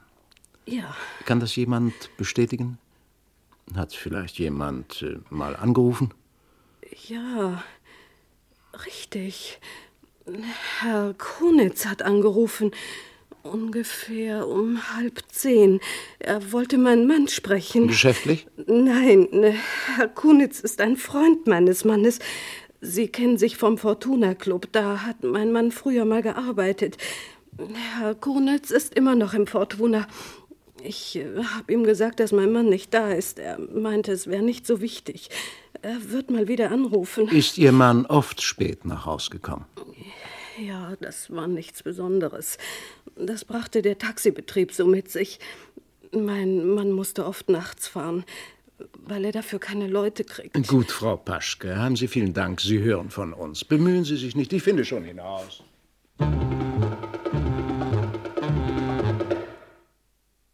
Ja, 0.66 0.96
Kann 1.26 1.40
das 1.40 1.56
jemand 1.56 1.94
bestätigen? 2.18 2.78
Hat 3.76 3.94
vielleicht 3.94 4.38
jemand 4.40 5.02
äh, 5.02 5.18
mal 5.30 5.56
angerufen? 5.56 6.14
ja, 7.08 7.64
richtig. 8.86 9.60
Herr 10.80 11.14
Kunitz 11.18 11.86
hat 11.86 12.02
angerufen. 12.02 12.72
Ungefähr 13.44 14.46
um 14.48 14.78
halb 14.98 15.24
zehn. 15.30 15.80
Er 16.20 16.52
wollte 16.52 16.78
meinen 16.78 17.08
Mann 17.08 17.30
sprechen. 17.30 17.88
Geschäftlich? 17.88 18.46
Nein, 18.66 19.28
ne, 19.32 19.54
Herr 19.96 20.10
Kunitz 20.10 20.60
ist 20.60 20.82
ein 20.82 20.98
Freund 20.98 21.48
meines 21.48 21.86
Mannes. 21.86 22.20
Sie 22.82 23.08
kennen 23.08 23.38
sich 23.38 23.58
vom 23.58 23.78
Fortuna 23.78 24.36
Club. 24.36 24.68
Da 24.72 25.02
hat 25.06 25.24
mein 25.24 25.52
Mann 25.52 25.72
früher 25.72 26.06
mal 26.06 26.22
gearbeitet. 26.22 26.98
Herr 27.98 28.14
Kunitz 28.16 28.70
ist 28.72 28.94
immer 28.94 29.16
noch 29.16 29.34
im 29.34 29.48
Fortuna. 29.48 30.08
Ich 30.84 31.20
habe 31.56 31.74
ihm 31.74 31.84
gesagt, 31.84 32.20
dass 32.20 32.32
mein 32.32 32.52
Mann 32.52 32.70
nicht 32.70 32.94
da 32.94 33.12
ist. 33.12 33.40
Er 33.40 33.60
meinte, 33.60 34.12
es 34.12 34.28
wäre 34.28 34.44
nicht 34.44 34.68
so 34.68 34.80
wichtig. 34.80 35.30
Er 35.82 36.12
wird 36.12 36.30
mal 36.30 36.48
wieder 36.48 36.72
anrufen. 36.72 37.28
Ist 37.30 37.58
Ihr 37.58 37.72
Mann 37.72 38.06
oft 38.06 38.42
spät 38.42 38.86
nach 38.86 39.06
Haus 39.06 39.30
gekommen? 39.30 39.66
Ja, 40.60 40.96
das 41.00 41.32
war 41.32 41.48
nichts 41.48 41.84
Besonderes. 41.84 42.58
Das 43.16 43.46
brachte 43.46 43.82
der 43.82 43.98
Taxibetrieb 43.98 44.72
so 44.72 44.86
mit 44.86 45.12
sich. 45.12 45.40
Mein 46.12 46.66
Mann 46.68 46.92
musste 46.92 47.26
oft 47.26 47.50
nachts 47.50 47.88
fahren, 47.88 48.24
weil 49.06 49.26
er 49.26 49.32
dafür 49.32 49.60
keine 49.60 49.88
Leute 49.88 50.24
kriegt. 50.24 50.68
Gut, 50.68 50.92
Frau 50.92 51.18
Paschke, 51.18 51.78
haben 51.78 51.96
Sie 51.96 52.08
vielen 52.08 52.34
Dank. 52.34 52.62
Sie 52.62 52.80
hören 52.80 53.10
von 53.10 53.34
uns. 53.34 53.64
Bemühen 53.66 54.04
Sie 54.04 54.18
sich 54.18 54.36
nicht, 54.36 54.54
ich 54.54 54.64
finde 54.64 54.86
schon 54.86 55.04
hinaus. 55.04 55.64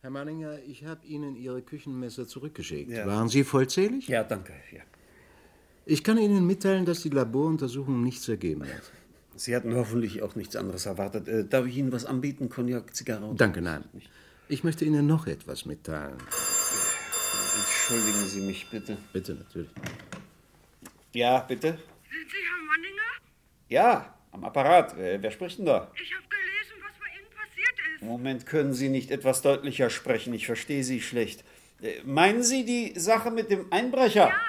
Herr 0.01 0.10
Manninger, 0.10 0.60
ich 0.68 0.86
habe 0.86 1.06
Ihnen 1.06 1.36
Ihre 1.36 1.62
Küchenmesser 1.62 2.27
zurückgeschickt. 2.27 2.92
Ja. 2.92 3.06
Waren 3.08 3.30
Sie 3.30 3.44
vollzählig? 3.44 4.08
Ja, 4.08 4.24
danke. 4.24 4.53
Ja. 4.72 4.82
Ich 5.86 6.03
kann 6.03 6.18
Ihnen 6.18 6.46
mitteilen, 6.46 6.86
dass 6.86 7.01
die 7.01 7.10
Laboruntersuchung 7.10 8.03
nichts 8.03 8.27
ergeben 8.27 8.63
hat. 8.63 8.82
Sie 9.36 9.56
hatten 9.56 9.74
hoffentlich 9.75 10.22
auch 10.22 10.36
nichts 10.36 10.56
anderes 10.56 10.86
erwartet. 10.86 11.27
Äh, 11.27 11.46
darf 11.48 11.65
ich 11.65 11.77
Ihnen 11.77 11.92
was 11.92 12.06
anbieten? 12.06 12.50
Cognac, 12.50 12.94
Zigarre? 12.96 13.25
und- 13.25 13.42
Danke, 13.42 13.62
nein. 13.62 13.84
Ich 14.50 14.63
möchte 14.63 14.86
Ihnen 14.86 15.08
noch 15.08 15.25
etwas 15.27 15.65
mitteilen. 15.65 16.18
Entschuldigen 17.84 18.25
Sie 18.28 18.40
mich 18.40 18.70
bitte. 18.70 18.98
Bitte, 19.12 19.34
natürlich. 19.36 19.70
Ja, 21.12 21.40
bitte? 21.40 21.72
Sind 22.10 22.32
Sie 22.32 22.38
Herr 22.38 22.63
Manninger? 22.66 23.02
Ja, 23.68 24.16
am 24.32 24.46
Apparat. 24.46 24.98
Äh, 24.98 25.22
wer 25.22 25.32
spricht 25.32 25.58
denn 25.60 25.66
da? 25.66 25.92
Ich 26.02 26.13
habe 26.16 26.24
gelesen, 26.30 26.75
was 26.82 26.94
bei 26.98 27.08
Ihnen 27.20 27.30
passiert 27.36 27.74
ist. 27.94 28.02
Moment, 28.02 28.46
können 28.46 28.74
Sie 28.74 28.88
nicht 28.88 29.12
etwas 29.12 29.42
deutlicher 29.42 29.90
sprechen? 29.90 30.34
Ich 30.34 30.46
verstehe 30.46 30.86
Sie 30.86 31.02
schlecht. 31.02 31.44
Äh, 31.82 32.02
meinen 32.06 32.42
Sie 32.42 32.63
die 32.63 32.98
Sache 32.98 33.32
mit 33.32 33.52
dem 33.52 33.68
Einbrecher? 33.74 34.30
Ja, 34.30 34.42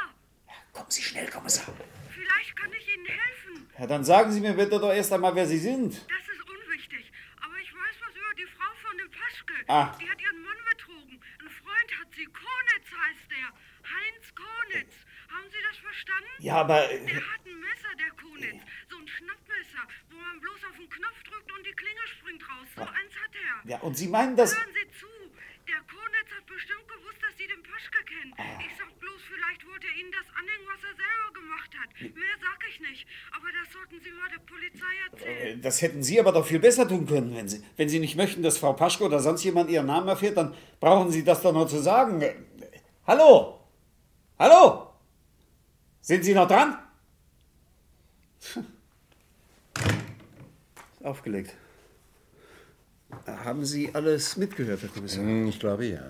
Kommen 0.73 0.91
Sie 0.93 1.03
schnell, 1.03 1.29
Kommissar. 1.29 1.75
vielleicht 2.15 2.55
kann 2.57 2.71
ich 2.73 2.87
Ihnen 2.95 3.07
helfen. 3.07 3.67
Ja, 3.81 3.87
dann 3.89 4.05
sagen 4.05 4.31
Sie 4.31 4.41
mir 4.41 4.53
bitte 4.53 4.79
doch 4.79 4.93
erst 4.93 5.13
einmal, 5.13 5.35
wer 5.35 5.47
Sie 5.49 5.59
sind. 5.59 5.93
Das 5.93 6.23
ist 6.33 6.41
unwichtig. 6.49 7.11
Aber 7.45 7.59
ich 7.61 7.75
weiß 7.75 7.97
was 8.07 8.15
über 8.15 8.35
die 8.39 8.47
Frau 8.57 8.71
von 8.89 8.97
dem 8.97 9.11
Paschke. 9.11 9.55
Ah. 9.67 9.99
Die 10.01 10.09
hat 10.09 10.21
ihren 10.23 10.41
Mann 10.43 10.57
betrogen. 10.71 11.21
Ein 11.43 11.51
Freund 11.51 11.91
hat 12.01 12.09
sie. 12.17 12.25
Konitz 12.27 12.89
heißt 12.91 13.27
der. 13.31 13.49
Heinz 13.87 14.25
Konitz. 14.35 14.95
Haben 15.31 15.47
Sie 15.51 15.63
das 15.63 15.79
verstanden? 16.05 16.45
Ja, 16.45 16.55
aber... 16.61 16.91
äh, 16.91 16.99
Der 17.07 17.17
hat 17.17 17.41
ein 17.47 17.61
Messer, 17.61 17.93
der 17.99 18.11
Konitz. 18.21 18.63
So 18.91 18.97
ein 18.99 19.09
Schnappmesser, 19.09 19.85
wo 20.11 20.17
man 20.17 20.41
bloß 20.41 20.61
auf 20.71 20.77
den 20.77 20.89
Knopf 20.91 21.19
drückt 21.25 21.51
und 21.53 21.63
die 21.67 21.73
Klinge 21.73 22.05
springt 22.07 22.43
raus. 22.49 22.69
So 22.77 22.83
eins 22.83 23.15
hat 23.17 23.33
er. 23.35 23.71
Ja, 23.71 23.79
und 23.81 23.97
Sie 23.97 24.09
meinen 24.09 24.37
das... 24.37 24.55
Hören 24.55 24.73
Sie 24.75 24.89
zu. 24.99 25.07
Der 25.65 25.81
Konitz 25.89 26.29
hat 26.37 26.45
bestimmt 26.47 26.87
gewusst, 26.89 27.21
dass 27.25 27.35
Sie 27.41 27.49
den 27.49 27.63
Paschke 27.65 28.01
kennen. 28.05 28.35
Ah. 28.37 28.61
Ich 28.61 28.77
sag 28.77 28.91
bloß, 29.01 29.21
vielleicht 29.33 29.65
wollte 29.67 29.87
er 29.89 29.97
Ihnen 29.97 30.13
das 30.13 30.29
anhängen, 30.37 30.67
was 30.69 30.81
er 30.85 30.95
selber 30.95 31.29
gemacht 31.33 31.71
hat. 31.81 31.91
Mehr 32.15 32.37
sag 32.41 32.61
ich 32.69 32.81
nicht. 32.81 33.07
Aber 33.33 33.49
das 33.49 33.73
sollten 33.73 33.99
Sie 34.05 34.11
mal 34.13 34.29
der 34.29 34.45
Polizei 34.45 34.95
erzählen. 35.09 35.59
Äh, 35.59 35.63
Das 35.63 35.81
hätten 35.81 36.03
Sie 36.03 36.21
aber 36.21 36.33
doch 36.33 36.45
viel 36.47 36.61
besser 36.61 36.87
tun 36.87 37.07
können, 37.07 37.35
wenn 37.35 37.49
Sie, 37.49 37.65
wenn 37.79 37.89
Sie 37.89 37.99
nicht 37.99 38.17
möchten, 38.17 38.43
dass 38.43 38.59
Frau 38.59 38.75
Paschke 38.75 39.05
oder 39.05 39.21
sonst 39.21 39.43
jemand 39.43 39.71
Ihren 39.71 39.87
Namen 39.87 40.09
erfährt, 40.09 40.37
dann 40.37 40.55
brauchen 40.81 41.11
Sie 41.11 41.25
das 41.25 41.41
doch 41.41 41.53
nur 41.55 41.67
zu 41.67 41.79
sagen. 41.81 42.21
Äh, 42.21 42.35
Hallo? 43.07 43.61
Hallo? 44.39 44.84
Sind 46.05 46.23
Sie 46.23 46.35
noch 46.35 46.47
dran? 46.47 46.77
Aufgelegt. 51.03 51.55
Haben 53.27 53.65
Sie 53.65 53.95
alles 53.95 54.37
mitgehört, 54.37 54.83
Herr 54.83 54.91
Kommissar? 54.91 55.23
Hm, 55.25 55.47
Ich 55.47 55.59
glaube 55.59 55.87
ja. 55.87 56.05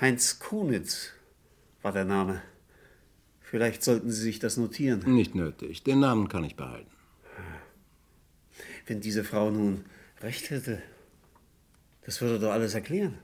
Heinz 0.00 0.40
Kunitz 0.40 1.12
war 1.82 1.92
der 1.92 2.04
Name. 2.04 2.42
Vielleicht 3.40 3.84
sollten 3.84 4.10
Sie 4.10 4.20
sich 4.20 4.40
das 4.40 4.56
notieren. 4.56 5.04
Nicht 5.14 5.36
nötig. 5.36 5.84
Den 5.84 6.00
Namen 6.00 6.28
kann 6.28 6.42
ich 6.42 6.56
behalten. 6.56 6.90
Wenn 8.86 9.00
diese 9.00 9.22
Frau 9.22 9.52
nun 9.52 9.84
recht 10.22 10.50
hätte, 10.50 10.82
das 12.04 12.20
würde 12.20 12.40
doch 12.40 12.50
alles 12.50 12.74
erklären. 12.74 13.16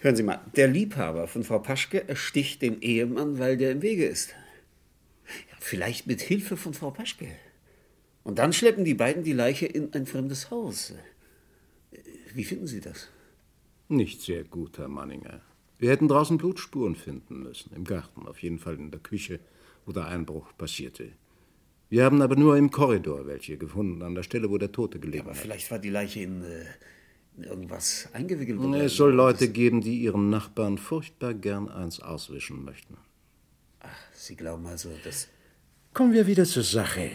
Hören 0.00 0.16
Sie 0.16 0.24
mal, 0.24 0.40
der 0.56 0.66
Liebhaber 0.66 1.28
von 1.28 1.44
Frau 1.44 1.60
Paschke 1.60 2.08
ersticht 2.08 2.62
den 2.62 2.82
Ehemann, 2.82 3.38
weil 3.38 3.56
der 3.56 3.70
im 3.70 3.82
Wege 3.82 4.06
ist. 4.06 4.34
Ja, 5.62 5.68
vielleicht 5.68 6.06
mit 6.06 6.20
Hilfe 6.20 6.56
von 6.56 6.74
Frau 6.74 6.90
Paschke. 6.90 7.28
Und 8.24 8.38
dann 8.38 8.52
schleppen 8.52 8.84
die 8.84 8.94
beiden 8.94 9.24
die 9.24 9.32
Leiche 9.32 9.66
in 9.66 9.92
ein 9.94 10.06
fremdes 10.06 10.50
Haus. 10.50 10.94
Wie 12.34 12.44
finden 12.44 12.66
Sie 12.66 12.80
das? 12.80 13.08
Nicht 13.88 14.22
sehr 14.22 14.44
gut, 14.44 14.78
Herr 14.78 14.88
Manninger. 14.88 15.40
Wir 15.78 15.90
hätten 15.90 16.08
draußen 16.08 16.38
Blutspuren 16.38 16.94
finden 16.94 17.42
müssen. 17.42 17.74
Im 17.74 17.84
Garten, 17.84 18.26
auf 18.26 18.42
jeden 18.42 18.58
Fall 18.58 18.76
in 18.76 18.90
der 18.90 19.00
Küche, 19.00 19.40
wo 19.84 19.92
der 19.92 20.06
Einbruch 20.06 20.56
passierte. 20.56 21.12
Wir 21.90 22.04
haben 22.04 22.22
aber 22.22 22.36
nur 22.36 22.56
im 22.56 22.70
Korridor 22.70 23.26
welche 23.26 23.58
gefunden, 23.58 24.02
an 24.02 24.14
der 24.14 24.22
Stelle, 24.22 24.48
wo 24.48 24.56
der 24.56 24.72
Tote 24.72 24.98
gelegen 24.98 25.24
Aber 25.24 25.32
hat. 25.32 25.38
vielleicht 25.38 25.70
war 25.70 25.78
die 25.78 25.90
Leiche 25.90 26.20
in, 26.20 26.42
äh, 26.42 26.64
in 27.36 27.44
irgendwas 27.44 28.08
eingewickelt. 28.14 28.60
Es 28.76 28.96
soll 28.96 29.12
Leute 29.12 29.48
geben, 29.48 29.82
die 29.82 29.98
ihren 29.98 30.30
Nachbarn 30.30 30.78
furchtbar 30.78 31.34
gern 31.34 31.68
eins 31.68 32.00
auswischen 32.00 32.64
möchten. 32.64 32.96
Sie 34.14 34.36
glauben 34.36 34.66
also, 34.66 34.90
dass. 35.04 35.28
Kommen 35.94 36.14
wir 36.14 36.26
wieder 36.26 36.44
zur 36.44 36.62
Sache. 36.62 37.10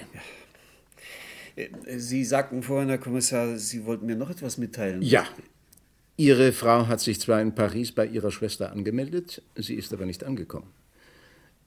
Sie 1.97 2.23
sagten 2.23 2.61
vorhin, 2.61 2.89
Herr 2.89 2.99
Kommissar, 2.99 3.57
Sie 3.57 3.85
wollten 3.85 4.05
mir 4.05 4.15
noch 4.15 4.29
etwas 4.29 4.59
mitteilen. 4.59 5.01
Ja. 5.01 5.25
Ihre 6.15 6.51
Frau 6.51 6.87
hat 6.87 6.99
sich 6.99 7.19
zwar 7.19 7.41
in 7.41 7.55
Paris 7.55 7.91
bei 7.91 8.05
ihrer 8.05 8.31
Schwester 8.31 8.71
angemeldet, 8.71 9.43
sie 9.55 9.75
ist 9.75 9.93
aber 9.93 10.05
nicht 10.05 10.23
angekommen. 10.23 10.71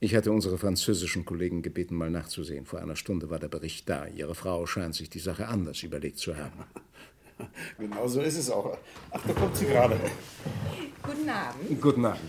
Ich 0.01 0.15
hatte 0.15 0.31
unsere 0.31 0.57
französischen 0.57 1.25
Kollegen 1.25 1.61
gebeten, 1.61 1.95
mal 1.95 2.09
nachzusehen. 2.09 2.65
Vor 2.65 2.81
einer 2.81 2.95
Stunde 2.95 3.29
war 3.29 3.39
der 3.39 3.49
Bericht 3.49 3.87
da. 3.87 4.07
Ihre 4.07 4.35
Frau 4.35 4.65
scheint 4.65 4.95
sich 4.95 5.09
die 5.09 5.19
Sache 5.19 5.47
anders 5.47 5.83
überlegt 5.83 6.17
zu 6.17 6.35
haben. 6.37 6.65
Genau 7.79 8.07
so 8.07 8.21
ist 8.21 8.37
es 8.37 8.49
auch. 8.49 8.77
Ach, 9.11 9.19
da 9.27 9.33
kommt 9.33 9.55
sie 9.55 9.65
gerade. 9.65 9.97
Guten 11.03 11.29
Abend. 11.29 11.81
Guten 11.81 12.05
Abend. 12.05 12.21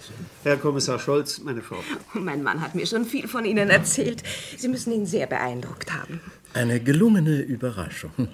Herr 0.45 0.57
Kommissar 0.57 0.99
Scholz, 0.99 1.41
meine 1.41 1.63
Frau. 1.63 1.77
Mein 2.15 2.43
Mann 2.43 2.61
hat 2.61 2.75
mir 2.75 2.87
schon 2.87 3.05
viel 3.05 3.29
von 3.29 3.45
Ihnen 3.45 3.69
erzählt. 3.69 4.23
Sie 4.57 4.69
müssen 4.69 4.93
ihn 4.93 5.07
sehr 5.07 5.27
beeindruckt 5.27 5.93
haben. 5.93 6.21
Eine 6.55 6.81
gelungene 6.81 7.41
Überraschung. 7.41 8.29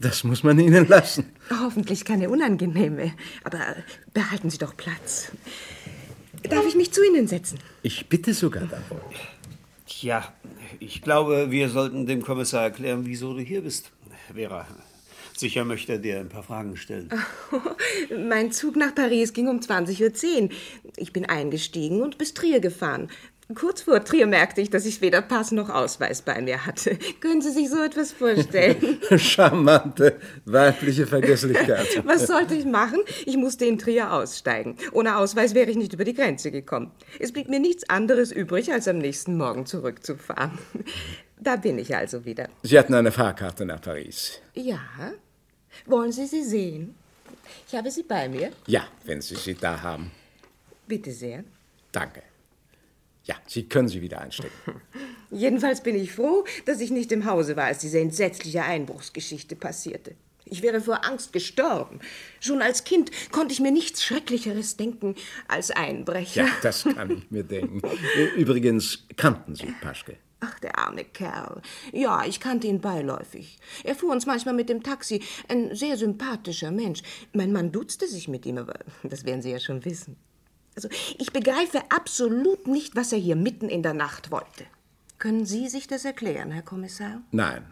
Das 0.00 0.24
muss 0.24 0.42
man 0.44 0.58
Ihnen 0.58 0.86
lassen. 0.86 1.24
Hoffentlich 1.50 2.04
keine 2.04 2.28
unangenehme. 2.28 3.12
Aber 3.44 3.58
behalten 4.14 4.50
Sie 4.50 4.58
doch 4.58 4.76
Platz. 4.76 5.32
Darf 6.44 6.66
ich 6.66 6.76
mich 6.76 6.92
zu 6.92 7.04
Ihnen 7.04 7.26
setzen? 7.26 7.58
Ich 7.82 8.08
bitte 8.08 8.32
sogar 8.34 8.64
darum. 8.66 9.00
Tja, 9.86 10.32
ich 10.78 11.02
glaube, 11.02 11.50
wir 11.50 11.68
sollten 11.68 12.06
dem 12.06 12.22
Kommissar 12.22 12.62
erklären, 12.62 13.06
wieso 13.06 13.34
du 13.34 13.40
hier 13.40 13.62
bist, 13.62 13.90
Vera. 14.32 14.66
Sicher 15.36 15.64
möchte 15.64 15.92
er 15.92 15.98
dir 15.98 16.18
ein 16.18 16.28
paar 16.28 16.42
Fragen 16.42 16.76
stellen. 16.76 17.08
Mein 18.28 18.52
Zug 18.52 18.76
nach 18.76 18.94
Paris 18.94 19.32
ging 19.32 19.48
um 19.48 19.60
20.10 19.60 20.42
Uhr. 20.42 20.48
Ich 20.96 21.12
bin 21.12 21.26
eingestiegen 21.26 22.02
und 22.02 22.18
bis 22.18 22.34
Trier 22.34 22.60
gefahren. 22.60 23.08
Kurz 23.54 23.80
vor 23.80 24.04
Trier 24.04 24.26
merkte 24.26 24.60
ich, 24.60 24.68
dass 24.68 24.84
ich 24.84 25.00
weder 25.00 25.22
Pass 25.22 25.52
noch 25.52 25.70
Ausweis 25.70 26.20
bei 26.20 26.40
mir 26.42 26.66
hatte. 26.66 26.98
Können 27.20 27.40
Sie 27.40 27.50
sich 27.50 27.70
so 27.70 27.82
etwas 27.82 28.12
vorstellen? 28.12 29.00
Charmante 29.18 30.20
weibliche 30.44 31.06
Vergesslichkeit. 31.06 31.86
Was 32.04 32.26
sollte 32.26 32.54
ich 32.54 32.66
machen? 32.66 33.00
Ich 33.24 33.38
musste 33.38 33.64
in 33.64 33.78
Trier 33.78 34.12
aussteigen. 34.12 34.76
Ohne 34.92 35.16
Ausweis 35.16 35.54
wäre 35.54 35.70
ich 35.70 35.76
nicht 35.76 35.94
über 35.94 36.04
die 36.04 36.12
Grenze 36.12 36.50
gekommen. 36.50 36.92
Es 37.18 37.32
blieb 37.32 37.48
mir 37.48 37.58
nichts 37.58 37.88
anderes 37.88 38.32
übrig, 38.32 38.70
als 38.70 38.86
am 38.86 38.98
nächsten 38.98 39.38
Morgen 39.38 39.64
zurückzufahren. 39.64 40.58
Da 41.40 41.56
bin 41.56 41.78
ich 41.78 41.96
also 41.96 42.26
wieder. 42.26 42.50
Sie 42.62 42.78
hatten 42.78 42.92
eine 42.92 43.12
Fahrkarte 43.12 43.64
nach 43.64 43.80
Paris. 43.80 44.40
Ja? 44.54 44.80
Wollen 45.86 46.12
Sie 46.12 46.26
sie 46.26 46.44
sehen? 46.44 46.94
Ich 47.66 47.74
habe 47.74 47.90
sie 47.90 48.02
bei 48.02 48.28
mir. 48.28 48.50
Ja, 48.66 48.86
wenn 49.04 49.22
Sie 49.22 49.36
sie 49.36 49.54
da 49.54 49.80
haben. 49.80 50.10
Bitte 50.86 51.12
sehr. 51.12 51.44
Danke. 51.92 52.27
Ja, 53.28 53.36
Sie 53.46 53.68
können 53.68 53.88
sie 53.88 54.00
wieder 54.00 54.20
einstecken. 54.20 54.52
Jedenfalls 55.30 55.82
bin 55.82 55.94
ich 55.94 56.12
froh, 56.12 56.44
dass 56.64 56.80
ich 56.80 56.90
nicht 56.90 57.12
im 57.12 57.26
Hause 57.26 57.56
war, 57.56 57.64
als 57.64 57.78
diese 57.78 58.00
entsetzliche 58.00 58.62
Einbruchsgeschichte 58.62 59.54
passierte. 59.54 60.14
Ich 60.46 60.62
wäre 60.62 60.80
vor 60.80 61.04
Angst 61.04 61.34
gestorben. 61.34 62.00
Schon 62.40 62.62
als 62.62 62.84
Kind 62.84 63.10
konnte 63.30 63.52
ich 63.52 63.60
mir 63.60 63.70
nichts 63.70 64.02
Schrecklicheres 64.02 64.78
denken 64.78 65.14
als 65.46 65.70
Einbrecher. 65.70 66.44
Ja, 66.44 66.50
das 66.62 66.84
kann 66.84 67.10
ich 67.10 67.30
mir 67.30 67.44
denken. 67.44 67.82
Übrigens 68.34 69.06
kannten 69.16 69.54
Sie 69.54 69.66
Paschke. 69.82 70.16
Ach, 70.40 70.58
der 70.60 70.78
arme 70.78 71.04
Kerl. 71.04 71.60
Ja, 71.92 72.24
ich 72.24 72.40
kannte 72.40 72.68
ihn 72.68 72.80
beiläufig. 72.80 73.58
Er 73.84 73.94
fuhr 73.94 74.12
uns 74.12 74.24
manchmal 74.24 74.54
mit 74.54 74.68
dem 74.68 74.82
Taxi. 74.82 75.20
Ein 75.48 75.74
sehr 75.74 75.96
sympathischer 75.96 76.70
Mensch. 76.70 77.02
Mein 77.32 77.52
Mann 77.52 77.72
duzte 77.72 78.06
sich 78.06 78.28
mit 78.28 78.46
ihm, 78.46 78.56
aber 78.56 78.78
das 79.02 79.24
werden 79.24 79.42
Sie 79.42 79.50
ja 79.50 79.58
schon 79.58 79.84
wissen. 79.84 80.16
Also, 80.78 80.90
ich 81.18 81.32
begreife 81.32 81.82
absolut 81.90 82.68
nicht, 82.68 82.94
was 82.94 83.12
er 83.12 83.18
hier 83.18 83.34
mitten 83.34 83.68
in 83.68 83.82
der 83.82 83.94
Nacht 83.94 84.30
wollte. 84.30 84.64
Können 85.18 85.44
Sie 85.44 85.68
sich 85.68 85.88
das 85.88 86.04
erklären, 86.04 86.52
Herr 86.52 86.62
Kommissar? 86.62 87.20
Nein. 87.32 87.66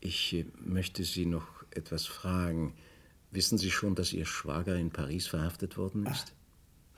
Ich 0.00 0.32
äh, 0.34 0.46
möchte 0.58 1.04
Sie 1.04 1.26
noch 1.26 1.46
etwas 1.70 2.06
fragen. 2.06 2.74
Wissen 3.30 3.56
Sie 3.56 3.70
schon, 3.70 3.94
dass 3.94 4.12
Ihr 4.12 4.26
Schwager 4.26 4.74
in 4.74 4.90
Paris 4.90 5.28
verhaftet 5.28 5.76
worden 5.76 6.06
ist? 6.06 6.32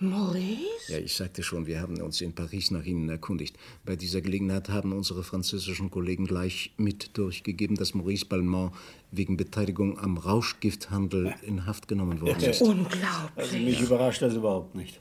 Maurice? 0.02 0.88
Ja, 0.88 0.98
ich 0.98 1.14
sagte 1.14 1.42
schon, 1.42 1.66
wir 1.66 1.80
haben 1.80 2.00
uns 2.00 2.20
in 2.20 2.34
Paris 2.34 2.70
nach 2.70 2.84
Ihnen 2.84 3.08
erkundigt. 3.08 3.56
Bei 3.84 3.96
dieser 3.96 4.20
Gelegenheit 4.20 4.68
haben 4.68 4.92
unsere 4.92 5.22
französischen 5.22 5.90
Kollegen 5.90 6.26
gleich 6.26 6.72
mit 6.76 7.16
durchgegeben, 7.16 7.76
dass 7.76 7.94
Maurice 7.94 8.26
Balmont 8.26 8.72
wegen 9.12 9.36
Beteiligung 9.36 9.98
am 9.98 10.18
Rauschgifthandel 10.18 11.34
in 11.42 11.66
Haft 11.66 11.86
genommen 11.86 12.20
worden 12.20 12.42
ist. 12.42 12.62
Unglaublich. 12.62 12.98
Also 13.36 13.56
mich 13.56 13.80
überrascht 13.80 14.22
das 14.22 14.34
überhaupt 14.34 14.74
nicht. 14.74 15.00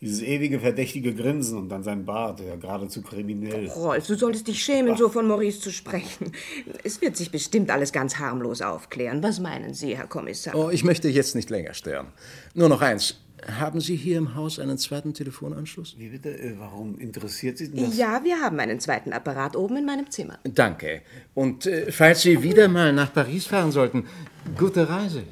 Dieses 0.00 0.22
ewige 0.22 0.58
verdächtige 0.58 1.14
Grinsen 1.14 1.58
und 1.58 1.68
dann 1.68 1.82
sein 1.82 2.06
Bart, 2.06 2.40
ja 2.40 2.56
geradezu 2.56 3.02
kriminell. 3.02 3.68
Rolf, 3.68 4.06
du 4.06 4.16
solltest 4.16 4.48
dich 4.48 4.64
schämen, 4.64 4.96
so 4.96 5.10
von 5.10 5.28
Maurice 5.28 5.60
zu 5.60 5.70
sprechen. 5.70 6.32
Es 6.82 7.02
wird 7.02 7.18
sich 7.18 7.30
bestimmt 7.30 7.70
alles 7.70 7.92
ganz 7.92 8.18
harmlos 8.18 8.62
aufklären. 8.62 9.22
Was 9.22 9.40
meinen 9.40 9.74
Sie, 9.74 9.94
Herr 9.96 10.06
Kommissar? 10.06 10.54
Oh, 10.54 10.70
ich 10.70 10.84
möchte 10.84 11.08
jetzt 11.08 11.34
nicht 11.34 11.50
länger 11.50 11.74
stören. 11.74 12.06
Nur 12.54 12.70
noch 12.70 12.80
eins. 12.80 13.16
Haben 13.46 13.80
Sie 13.80 13.96
hier 13.96 14.18
im 14.18 14.34
Haus 14.34 14.58
einen 14.58 14.76
zweiten 14.76 15.14
Telefonanschluss? 15.14 15.94
Wie 15.98 16.08
bitte? 16.08 16.30
Äh, 16.38 16.58
Warum 16.58 16.98
interessiert 16.98 17.58
Sie 17.58 17.70
denn 17.70 17.86
das? 17.86 17.96
Ja, 17.96 18.22
wir 18.22 18.38
haben 18.40 18.60
einen 18.60 18.80
zweiten 18.80 19.12
Apparat 19.12 19.56
oben 19.56 19.78
in 19.78 19.86
meinem 19.86 20.10
Zimmer. 20.10 20.38
Danke. 20.44 21.02
Und 21.34 21.66
äh, 21.66 21.90
falls 21.90 22.22
Sie 22.22 22.42
wieder 22.42 22.68
mal 22.68 22.92
nach 22.92 23.12
Paris 23.12 23.46
fahren 23.46 23.72
sollten, 23.72 24.06
gute 24.58 24.88
Reise. 24.88 25.22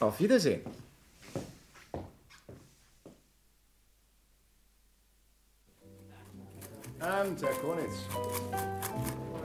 Auf 0.00 0.18
Wiedersehen. 0.18 0.60
Abend, 6.98 7.42
Herr 7.42 7.52
Konitz. 7.52 7.94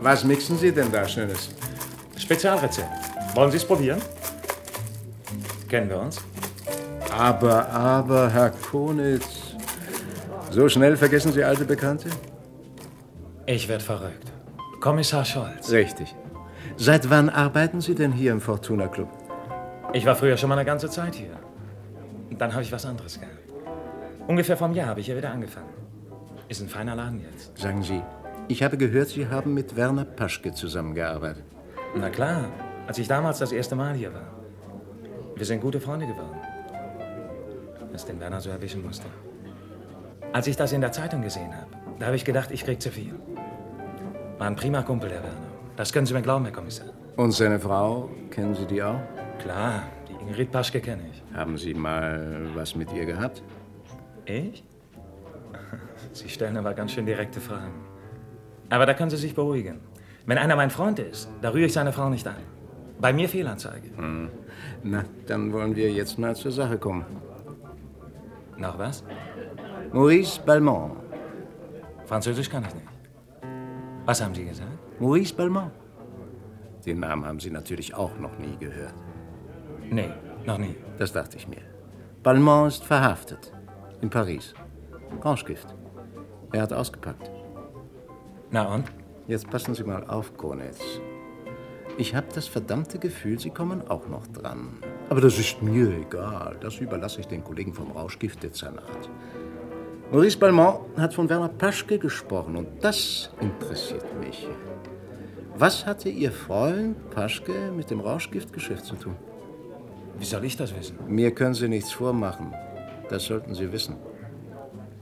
Was 0.01 0.23
mixen 0.23 0.58
Sie 0.58 0.71
denn 0.71 0.91
da 0.91 1.08
Schönes? 1.08 1.49
Spezialrezept. 2.17 2.89
Wollen 3.36 3.51
Sie 3.51 3.58
es 3.58 3.65
probieren? 3.65 4.01
Kennen 5.67 5.89
wir 5.89 5.99
uns? 5.99 6.19
Aber, 7.19 7.69
aber, 7.69 8.29
Herr 8.29 8.49
Konitz. 8.49 9.58
So 10.51 10.69
schnell 10.69 10.95
vergessen 10.95 11.34
Sie 11.34 11.43
alte 11.43 11.65
Bekannte? 11.65 12.08
Ich 13.45 13.67
werde 13.67 13.84
verrückt. 13.84 14.32
Kommissar 14.79 15.25
Scholz. 15.25 15.69
Richtig. 15.69 16.15
Seit 16.77 17.10
wann 17.10 17.27
arbeiten 17.27 17.82
Sie 17.82 17.93
denn 17.93 18.13
hier 18.13 18.32
im 18.32 18.39
Fortuna 18.39 18.88
Club? 18.88 19.10
Ich 19.91 20.05
war 20.05 20.15
früher 20.15 20.38
schon 20.38 20.47
mal 20.47 20.55
eine 20.55 20.63
ganze 20.63 20.89
Zeit 20.89 21.13
hier. 21.13 21.36
Und 22.29 22.39
dann 22.39 22.53
habe 22.53 22.63
ich 22.63 22.71
was 22.71 22.86
anderes 22.86 23.19
gehabt. 23.19 23.36
Ungefähr 24.27 24.55
vom 24.55 24.73
Jahr 24.73 24.88
habe 24.88 25.01
ich 25.01 25.08
hier 25.08 25.17
wieder 25.17 25.32
angefangen. 25.32 25.73
Ist 26.47 26.62
ein 26.62 26.69
feiner 26.69 26.95
Laden 26.95 27.19
jetzt. 27.19 27.58
Sagen 27.58 27.84
Sie, 27.84 28.01
ich 28.47 28.63
habe 28.63 28.77
gehört, 28.77 29.10
Sie 29.10 29.27
haben 29.27 29.53
mit 29.53 29.75
Werner 29.75 30.05
Paschke 30.05 30.53
zusammengearbeitet. 30.53 31.43
Na 31.97 32.10
klar, 32.10 32.45
als 32.88 32.97
ich 32.97 33.10
damals 33.10 33.39
das 33.39 33.51
erste 33.51 33.75
Mal 33.75 33.93
hier 33.93 34.13
war. 34.13 34.29
Wir 35.36 35.45
sind 35.45 35.60
gute 35.60 35.82
Freunde 35.82 36.08
geworden. 36.08 36.38
Was 37.91 38.06
den 38.06 38.19
Werner 38.19 38.39
so 38.41 38.49
erwischen 38.49 38.84
musste. 38.84 39.08
Als 40.32 40.47
ich 40.47 40.56
das 40.56 40.71
in 40.73 40.82
der 40.82 40.91
Zeitung 40.91 41.21
gesehen 41.21 41.56
habe, 41.56 41.71
da 41.97 42.08
habe 42.08 42.15
ich 42.15 42.23
gedacht, 42.23 42.52
ich 42.52 42.63
krieg 42.63 42.82
zu 42.82 42.91
viel. 42.91 43.15
War 44.38 44.47
ein 44.47 44.56
prima 44.56 44.84
Kumpel, 44.84 45.10
der 45.10 45.23
Werner. 45.23 45.47
Das 45.75 45.91
können 45.91 46.06
Sie 46.06 46.13
mir 46.13 46.21
glauben, 46.21 46.45
Herr 46.45 46.54
Kommissar. 46.54 46.88
Und 47.17 47.32
seine 47.32 47.60
Frau, 47.60 48.10
kennen 48.30 48.54
Sie 48.56 48.65
die 48.65 48.82
auch? 48.84 48.99
Klar, 49.39 49.84
die 50.08 50.13
Ingrid 50.13 50.52
Paschke 50.52 50.80
kenne 50.80 51.04
ich. 51.12 51.23
Haben 51.36 51.58
Sie 51.58 51.73
mal 51.73 52.49
was 52.54 52.75
mit 52.75 52.93
ihr 52.93 53.06
gehabt? 53.06 53.41
Ich? 54.25 54.63
Sie 56.13 56.30
stellen 56.30 56.58
aber 56.58 56.73
ganz 56.73 56.91
schön 56.91 57.06
direkte 57.06 57.41
Fragen. 57.41 57.73
Aber 58.69 58.86
da 58.86 58.93
können 58.93 59.10
Sie 59.10 59.17
sich 59.17 59.34
beruhigen. 59.34 59.80
Wenn 60.25 60.38
einer 60.38 60.56
mein 60.56 60.69
Freund 60.69 60.99
ist, 60.99 61.30
da 61.41 61.49
rühre 61.49 61.65
ich 61.65 61.73
seine 61.73 61.91
Frau 61.91 62.10
nicht 62.10 62.28
an. 62.28 62.36
Bei 63.02 63.12
mir 63.13 63.28
Fehlanzeige. 63.28 63.89
Hm. 63.95 64.30
Na, 64.84 65.04
dann 65.25 65.52
wollen 65.52 65.75
wir 65.75 65.91
jetzt 65.91 66.19
mal 66.19 66.36
zur 66.36 66.52
Sache 66.52 66.78
kommen. 66.78 67.06
Noch 68.60 68.78
was? 68.78 69.04
Maurice 69.93 70.41
Balmont. 70.45 70.98
Französisch 72.06 72.50
kann 72.50 72.65
ich 72.65 72.76
nicht. 72.76 72.88
Was 74.06 74.22
haben 74.22 74.36
Sie 74.36 74.45
gesagt? 74.45 75.00
Maurice 75.00 75.34
Balmont. 75.34 75.72
Den 76.86 77.00
Namen 77.00 77.26
haben 77.26 77.39
Sie 77.39 77.52
natürlich 77.52 77.93
auch 77.95 78.17
noch 78.19 78.38
nie 78.38 78.58
gehört. 78.58 78.95
Nee, 79.89 80.12
noch 80.45 80.58
nie. 80.58 80.76
Das 80.98 81.13
dachte 81.13 81.38
ich 81.38 81.48
mir. 81.48 81.62
Balmont 82.22 82.74
ist 82.74 82.84
verhaftet. 82.84 83.54
In 84.02 84.10
Paris. 84.10 84.54
Rauschgift. 85.24 85.74
Er 86.52 86.63
hat 86.63 86.74
ausgepackt. 86.74 87.32
Na 88.52 88.74
und? 88.74 88.91
Jetzt 89.28 89.50
passen 89.50 89.74
Sie 89.74 89.84
mal 89.84 90.06
auf, 90.08 90.36
Konitz. 90.36 90.82
Ich 91.98 92.15
habe 92.15 92.28
das 92.34 92.48
verdammte 92.48 93.00
Gefühl, 93.00 93.39
Sie 93.39 93.52
kommen 93.52 93.88
auch 93.88 94.08
noch 94.08 94.28
dran. 94.28 94.80
Aber 95.10 95.22
das 95.22 95.39
ist 95.39 95.62
mir 95.62 95.91
egal. 95.91 96.56
Das 96.62 96.78
überlasse 96.80 97.22
ich 97.22 97.28
den 97.28 97.43
Kollegen 97.43 97.74
vom 97.74 97.91
Rauschgiftdezernat. 97.91 99.10
Maurice 100.12 100.38
Balmont 100.38 100.82
hat 100.98 101.13
von 101.13 101.28
Werner 101.30 101.50
Paschke 101.50 101.98
gesprochen 101.98 102.56
und 102.56 102.67
das 102.84 103.32
interessiert 103.41 104.06
mich. 104.19 104.48
Was 105.56 105.86
hatte 105.86 106.10
Ihr 106.10 106.32
Freund 106.32 107.10
Paschke 107.10 107.72
mit 107.76 107.89
dem 107.89 108.00
Rauschgiftgeschäft 108.00 108.86
zu 108.86 108.95
tun? 108.95 109.15
Wie 110.17 110.26
soll 110.26 110.45
ich 110.45 110.56
das 110.56 110.76
wissen? 110.76 110.98
Mir 111.08 111.32
können 111.32 111.56
Sie 111.56 111.67
nichts 111.67 111.91
vormachen. 111.91 112.54
Das 113.10 113.26
sollten 113.26 113.56
Sie 113.56 113.72
wissen. 113.72 113.95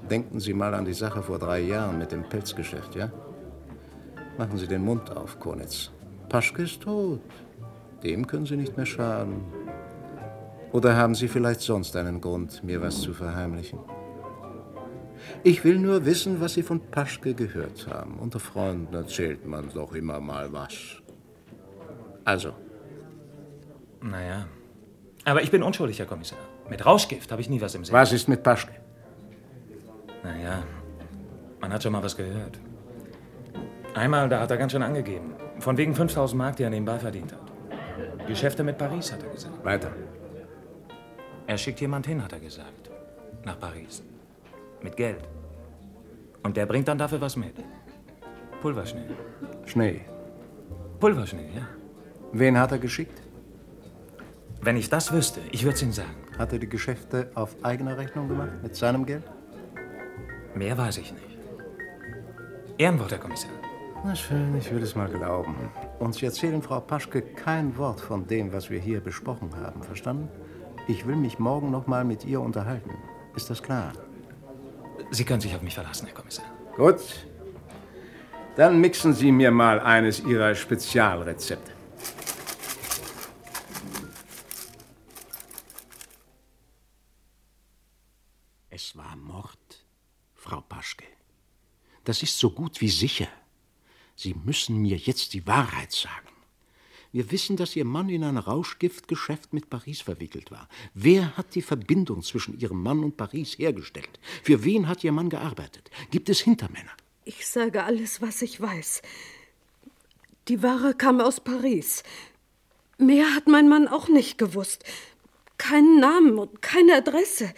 Denken 0.09 0.39
Sie 0.39 0.53
mal 0.53 0.73
an 0.73 0.85
die 0.85 0.93
Sache 0.93 1.21
vor 1.21 1.37
drei 1.37 1.59
Jahren 1.59 1.97
mit 1.97 2.13
dem 2.13 2.23
Pelzgeschäft, 2.23 2.95
ja? 2.95 3.11
Machen 4.37 4.57
Sie 4.57 4.67
den 4.67 4.83
Mund 4.85 5.15
auf, 5.15 5.37
Konitz. 5.39 5.91
Paschke 6.29 6.63
ist 6.63 6.81
tot. 6.81 7.19
Dem 8.03 8.25
können 8.25 8.45
Sie 8.45 8.55
nicht 8.55 8.77
mehr 8.77 8.85
schaden. 8.85 9.56
Oder 10.71 10.95
haben 10.95 11.15
Sie 11.15 11.27
vielleicht 11.27 11.61
sonst 11.61 11.95
einen 11.95 12.21
Grund, 12.21 12.63
mir 12.63 12.81
was 12.81 13.01
zu 13.01 13.13
verheimlichen? 13.13 13.79
Ich 15.43 15.63
will 15.63 15.79
nur 15.79 16.05
wissen, 16.05 16.41
was 16.41 16.53
Sie 16.53 16.63
von 16.63 16.79
Paschke 16.79 17.33
gehört 17.33 17.87
haben. 17.89 18.19
Unter 18.19 18.39
Freunden 18.39 18.93
erzählt 18.93 19.45
man 19.45 19.69
doch 19.73 19.93
immer 19.93 20.19
mal 20.19 20.51
was. 20.51 21.01
Also. 22.25 22.53
Naja. 24.01 24.47
Aber 25.25 25.41
ich 25.41 25.51
bin 25.51 25.63
unschuldig, 25.63 25.99
Herr 25.99 26.05
Kommissar. 26.05 26.39
Mit 26.69 26.85
Rauschgift 26.85 27.31
habe 27.31 27.41
ich 27.41 27.49
nie 27.49 27.61
was 27.61 27.75
im 27.75 27.85
Sinn. 27.85 27.93
Was 27.93 28.11
ist 28.11 28.27
mit 28.27 28.43
Paschke? 28.43 28.73
Naja, 30.23 30.63
man 31.61 31.71
hat 31.71 31.83
schon 31.83 31.93
mal 31.93 32.03
was 32.03 32.15
gehört. 32.15 32.59
Einmal, 33.93 34.29
da 34.29 34.41
hat 34.41 34.51
er 34.51 34.57
ganz 34.57 34.73
schön 34.73 34.83
angegeben. 34.83 35.33
Von 35.59 35.77
wegen 35.77 35.95
5000 35.95 36.37
Mark, 36.37 36.57
die 36.57 36.63
er 36.63 36.69
nebenbei 36.69 36.99
verdient 36.99 37.33
hat. 37.33 38.27
Geschäfte 38.27 38.63
mit 38.63 38.77
Paris, 38.77 39.11
hat 39.11 39.23
er 39.23 39.29
gesagt. 39.29 39.63
Weiter. 39.63 39.91
Er 41.47 41.57
schickt 41.57 41.79
jemand 41.79 42.05
hin, 42.05 42.21
hat 42.21 42.33
er 42.33 42.39
gesagt. 42.39 42.91
Nach 43.45 43.57
Paris. 43.57 44.03
Mit 44.83 44.97
Geld. 44.97 45.23
Und 46.43 46.57
der 46.57 46.65
bringt 46.65 46.87
dann 46.89 46.97
dafür 46.97 47.21
was 47.21 47.37
mit. 47.37 47.55
Pulverschnee. 48.61 49.07
Schnee. 49.65 50.01
Pulverschnee, 50.99 51.49
ja. 51.55 51.67
Wen 52.33 52.59
hat 52.59 52.73
er 52.73 52.79
geschickt? 52.79 53.21
Wenn 54.61 54.75
ich 54.75 54.89
das 54.89 55.11
wüsste, 55.13 55.39
ich 55.51 55.63
würde 55.63 55.75
es 55.75 55.81
Ihnen 55.81 55.93
sagen. 55.93 56.15
Hat 56.37 56.51
er 56.51 56.59
die 56.59 56.67
Geschäfte 56.67 57.31
auf 57.35 57.55
eigene 57.63 57.97
Rechnung 57.97 58.27
gemacht, 58.27 58.61
mit 58.61 58.75
seinem 58.75 59.05
Geld? 59.05 59.23
Mehr 60.53 60.77
weiß 60.77 60.97
ich 60.97 61.13
nicht. 61.13 61.37
Ehrenwort, 62.77 63.11
Herr 63.11 63.19
Kommissar. 63.19 63.51
Na 64.03 64.13
schön, 64.13 64.55
ich 64.57 64.69
will 64.71 64.83
es 64.83 64.95
mal 64.95 65.07
glauben. 65.07 65.55
Und 65.99 66.13
Sie 66.15 66.25
erzählen 66.25 66.61
Frau 66.61 66.81
Paschke 66.81 67.21
kein 67.21 67.77
Wort 67.77 68.01
von 68.01 68.27
dem, 68.27 68.51
was 68.51 68.69
wir 68.69 68.79
hier 68.79 68.99
besprochen 68.99 69.55
haben, 69.55 69.81
verstanden? 69.81 70.29
Ich 70.87 71.05
will 71.05 71.17
mich 71.17 71.37
morgen 71.37 71.69
noch 71.69 71.85
mal 71.85 72.05
mit 72.05 72.23
ihr 72.23 72.39
unterhalten. 72.39 72.91
Ist 73.35 73.49
das 73.49 73.61
klar? 73.61 73.91
Sie 75.11 75.25
können 75.25 75.41
sich 75.41 75.53
auf 75.53 75.61
mich 75.61 75.73
verlassen, 75.73 76.05
Herr 76.05 76.15
Kommissar. 76.15 76.45
Gut. 76.77 77.27
Dann 78.55 78.79
mixen 78.79 79.13
Sie 79.13 79.33
mir 79.33 79.51
mal 79.51 79.81
eines 79.81 80.21
Ihrer 80.21 80.55
Spezialrezepte. 80.55 81.73
Es 88.69 88.95
war 88.95 89.15
Mord, 89.17 89.85
Frau 90.33 90.61
Paschke. 90.61 91.05
Das 92.05 92.23
ist 92.23 92.39
so 92.39 92.49
gut 92.49 92.79
wie 92.79 92.89
sicher. 92.89 93.27
Sie 94.15 94.33
müssen 94.33 94.77
mir 94.81 94.95
jetzt 94.95 95.33
die 95.33 95.45
Wahrheit 95.45 95.91
sagen. 95.91 96.36
Wir 97.17 97.31
wissen, 97.31 97.57
dass 97.57 97.75
Ihr 97.75 97.83
Mann 97.83 98.09
in 98.09 98.23
ein 98.23 98.37
Rauschgiftgeschäft 98.37 99.51
mit 99.51 99.71
Paris 99.71 100.01
verwickelt 100.01 100.51
war. 100.51 100.69
Wer 100.93 101.35
hat 101.35 101.55
die 101.55 101.63
Verbindung 101.63 102.21
zwischen 102.21 102.59
Ihrem 102.59 102.83
Mann 102.83 103.03
und 103.03 103.17
Paris 103.17 103.57
hergestellt? 103.57 104.19
Für 104.43 104.63
wen 104.63 104.87
hat 104.87 105.03
Ihr 105.03 105.11
Mann 105.11 105.31
gearbeitet? 105.31 105.89
Gibt 106.11 106.29
es 106.29 106.41
Hintermänner? 106.41 106.91
Ich 107.25 107.47
sage 107.47 107.85
alles, 107.85 108.21
was 108.21 108.43
ich 108.43 108.61
weiß. 108.61 109.01
Die 110.47 110.61
Ware 110.61 110.93
kam 110.93 111.19
aus 111.19 111.39
Paris. 111.39 112.03
Mehr 112.99 113.33
hat 113.33 113.47
mein 113.47 113.67
Mann 113.67 113.87
auch 113.87 114.09
nicht 114.09 114.37
gewusst. 114.37 114.83
Keinen 115.57 115.99
Namen 115.99 116.37
und 116.37 116.61
keine 116.61 116.97
Adresse. 116.97 117.51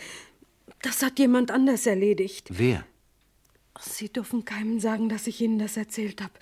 Das 0.83 1.03
hat 1.03 1.19
jemand 1.19 1.51
anders 1.51 1.85
erledigt. 1.85 2.47
Wer? 2.49 2.85
Sie 3.77 4.07
dürfen 4.07 4.45
keinem 4.45 4.79
sagen, 4.79 5.09
dass 5.09 5.27
ich 5.27 5.41
Ihnen 5.41 5.59
das 5.59 5.75
erzählt 5.75 6.21
habe. 6.21 6.39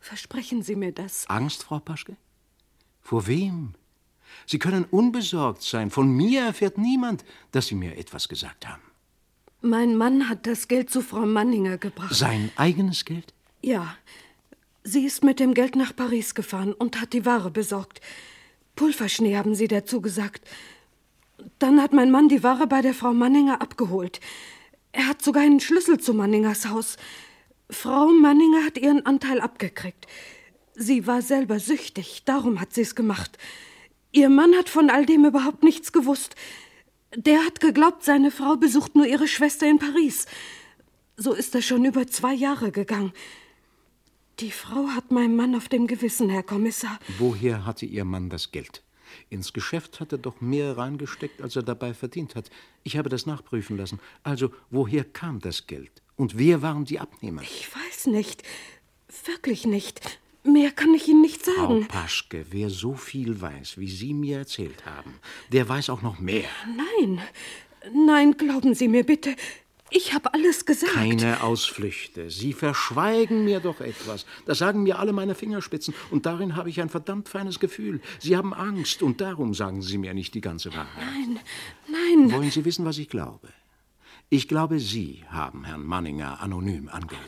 Versprechen 0.00 0.62
Sie 0.64 0.74
mir 0.74 0.90
das. 0.90 1.28
Angst, 1.28 1.62
Frau 1.62 1.78
Paschke? 1.78 2.16
Vor 3.04 3.26
wem? 3.26 3.74
Sie 4.46 4.58
können 4.58 4.84
unbesorgt 4.90 5.62
sein. 5.62 5.90
Von 5.90 6.08
mir 6.10 6.42
erfährt 6.42 6.78
niemand, 6.78 7.24
dass 7.52 7.66
Sie 7.66 7.74
mir 7.74 7.96
etwas 7.96 8.28
gesagt 8.28 8.66
haben. 8.66 8.82
Mein 9.60 9.96
Mann 9.96 10.28
hat 10.28 10.46
das 10.46 10.68
Geld 10.68 10.90
zu 10.90 11.02
Frau 11.02 11.24
Manninger 11.24 11.78
gebracht. 11.78 12.14
Sein 12.14 12.50
eigenes 12.56 13.04
Geld? 13.04 13.32
Ja. 13.62 13.96
Sie 14.82 15.04
ist 15.04 15.22
mit 15.22 15.38
dem 15.38 15.54
Geld 15.54 15.76
nach 15.76 15.94
Paris 15.94 16.34
gefahren 16.34 16.72
und 16.72 17.00
hat 17.00 17.12
die 17.12 17.24
Ware 17.24 17.50
besorgt. 17.50 18.00
Pulverschnee 18.74 19.36
haben 19.36 19.54
Sie 19.54 19.68
dazu 19.68 20.00
gesagt. 20.00 20.46
Dann 21.58 21.80
hat 21.80 21.92
mein 21.92 22.10
Mann 22.10 22.28
die 22.28 22.42
Ware 22.42 22.66
bei 22.66 22.82
der 22.82 22.94
Frau 22.94 23.12
Manninger 23.12 23.60
abgeholt. 23.60 24.20
Er 24.92 25.08
hat 25.08 25.22
sogar 25.22 25.42
einen 25.42 25.60
Schlüssel 25.60 25.98
zu 25.98 26.14
Manningers 26.14 26.68
Haus. 26.68 26.96
Frau 27.70 28.08
Manninger 28.08 28.64
hat 28.64 28.78
ihren 28.78 29.04
Anteil 29.06 29.40
abgekriegt. 29.40 30.06
Sie 30.74 31.06
war 31.06 31.22
selber 31.22 31.60
süchtig, 31.60 32.22
darum 32.24 32.60
hat 32.60 32.72
sie 32.72 32.82
es 32.82 32.94
gemacht. 32.94 33.38
Ihr 34.12 34.28
Mann 34.28 34.54
hat 34.54 34.68
von 34.68 34.90
all 34.90 35.06
dem 35.06 35.24
überhaupt 35.24 35.62
nichts 35.62 35.92
gewusst. 35.92 36.34
Der 37.16 37.44
hat 37.44 37.60
geglaubt, 37.60 38.04
seine 38.04 38.30
Frau 38.30 38.56
besucht 38.56 38.96
nur 38.96 39.06
ihre 39.06 39.28
Schwester 39.28 39.68
in 39.68 39.78
Paris. 39.78 40.26
So 41.16 41.32
ist 41.32 41.54
er 41.54 41.62
schon 41.62 41.84
über 41.84 42.06
zwei 42.08 42.34
Jahre 42.34 42.72
gegangen. 42.72 43.12
Die 44.40 44.50
Frau 44.50 44.88
hat 44.88 45.12
meinem 45.12 45.36
Mann 45.36 45.54
auf 45.54 45.68
dem 45.68 45.86
Gewissen, 45.86 46.28
Herr 46.28 46.42
Kommissar. 46.42 46.98
Woher 47.18 47.64
hatte 47.64 47.86
Ihr 47.86 48.04
Mann 48.04 48.30
das 48.30 48.50
Geld? 48.50 48.82
Ins 49.30 49.52
Geschäft 49.52 50.00
hat 50.00 50.10
er 50.10 50.18
doch 50.18 50.40
mehr 50.40 50.76
reingesteckt, 50.76 51.40
als 51.40 51.54
er 51.54 51.62
dabei 51.62 51.94
verdient 51.94 52.34
hat. 52.34 52.50
Ich 52.82 52.96
habe 52.96 53.08
das 53.08 53.26
nachprüfen 53.26 53.76
lassen. 53.76 54.00
Also, 54.24 54.50
woher 54.70 55.04
kam 55.04 55.38
das 55.38 55.68
Geld? 55.68 56.02
Und 56.16 56.36
wer 56.36 56.62
waren 56.62 56.84
die 56.84 56.98
Abnehmer? 56.98 57.42
Ich 57.42 57.68
weiß 57.72 58.06
nicht. 58.06 58.42
Wirklich 59.26 59.66
nicht. 59.66 60.18
Mehr 60.44 60.70
kann 60.72 60.92
ich 60.92 61.08
Ihnen 61.08 61.22
nicht 61.22 61.44
sagen. 61.44 61.86
Frau 61.88 62.00
Paschke, 62.00 62.44
wer 62.50 62.68
so 62.68 62.94
viel 62.94 63.40
weiß, 63.40 63.78
wie 63.78 63.88
Sie 63.88 64.12
mir 64.12 64.38
erzählt 64.38 64.84
haben, 64.84 65.14
der 65.50 65.68
weiß 65.68 65.88
auch 65.88 66.02
noch 66.02 66.18
mehr. 66.18 66.48
Nein, 66.76 67.20
nein, 67.92 68.36
glauben 68.36 68.74
Sie 68.74 68.88
mir 68.88 69.04
bitte. 69.04 69.34
Ich 69.90 70.12
habe 70.12 70.34
alles 70.34 70.66
gesagt. 70.66 70.92
Keine 70.92 71.42
Ausflüchte. 71.42 72.28
Sie 72.28 72.52
verschweigen 72.52 73.44
mir 73.44 73.60
doch 73.60 73.80
etwas. 73.80 74.26
Das 74.44 74.58
sagen 74.58 74.82
mir 74.82 74.98
alle 74.98 75.12
meine 75.12 75.34
Fingerspitzen. 75.34 75.94
Und 76.10 76.26
darin 76.26 76.56
habe 76.56 76.68
ich 76.68 76.80
ein 76.80 76.88
verdammt 76.88 77.28
feines 77.28 77.60
Gefühl. 77.60 78.00
Sie 78.18 78.36
haben 78.36 78.52
Angst 78.52 79.02
und 79.02 79.20
darum 79.20 79.54
sagen 79.54 79.82
Sie 79.82 79.98
mir 79.98 80.12
nicht 80.12 80.34
die 80.34 80.40
ganze 80.40 80.72
Wahrheit. 80.72 80.88
Nein, 80.98 81.40
nein. 81.88 82.32
Wollen 82.32 82.50
Sie 82.50 82.64
wissen, 82.64 82.84
was 82.84 82.98
ich 82.98 83.08
glaube? 83.08 83.48
Ich 84.34 84.48
glaube, 84.48 84.80
Sie 84.80 85.22
haben 85.30 85.62
Herrn 85.62 85.86
Manninger 85.86 86.40
anonym 86.40 86.88
angerufen. 86.88 87.22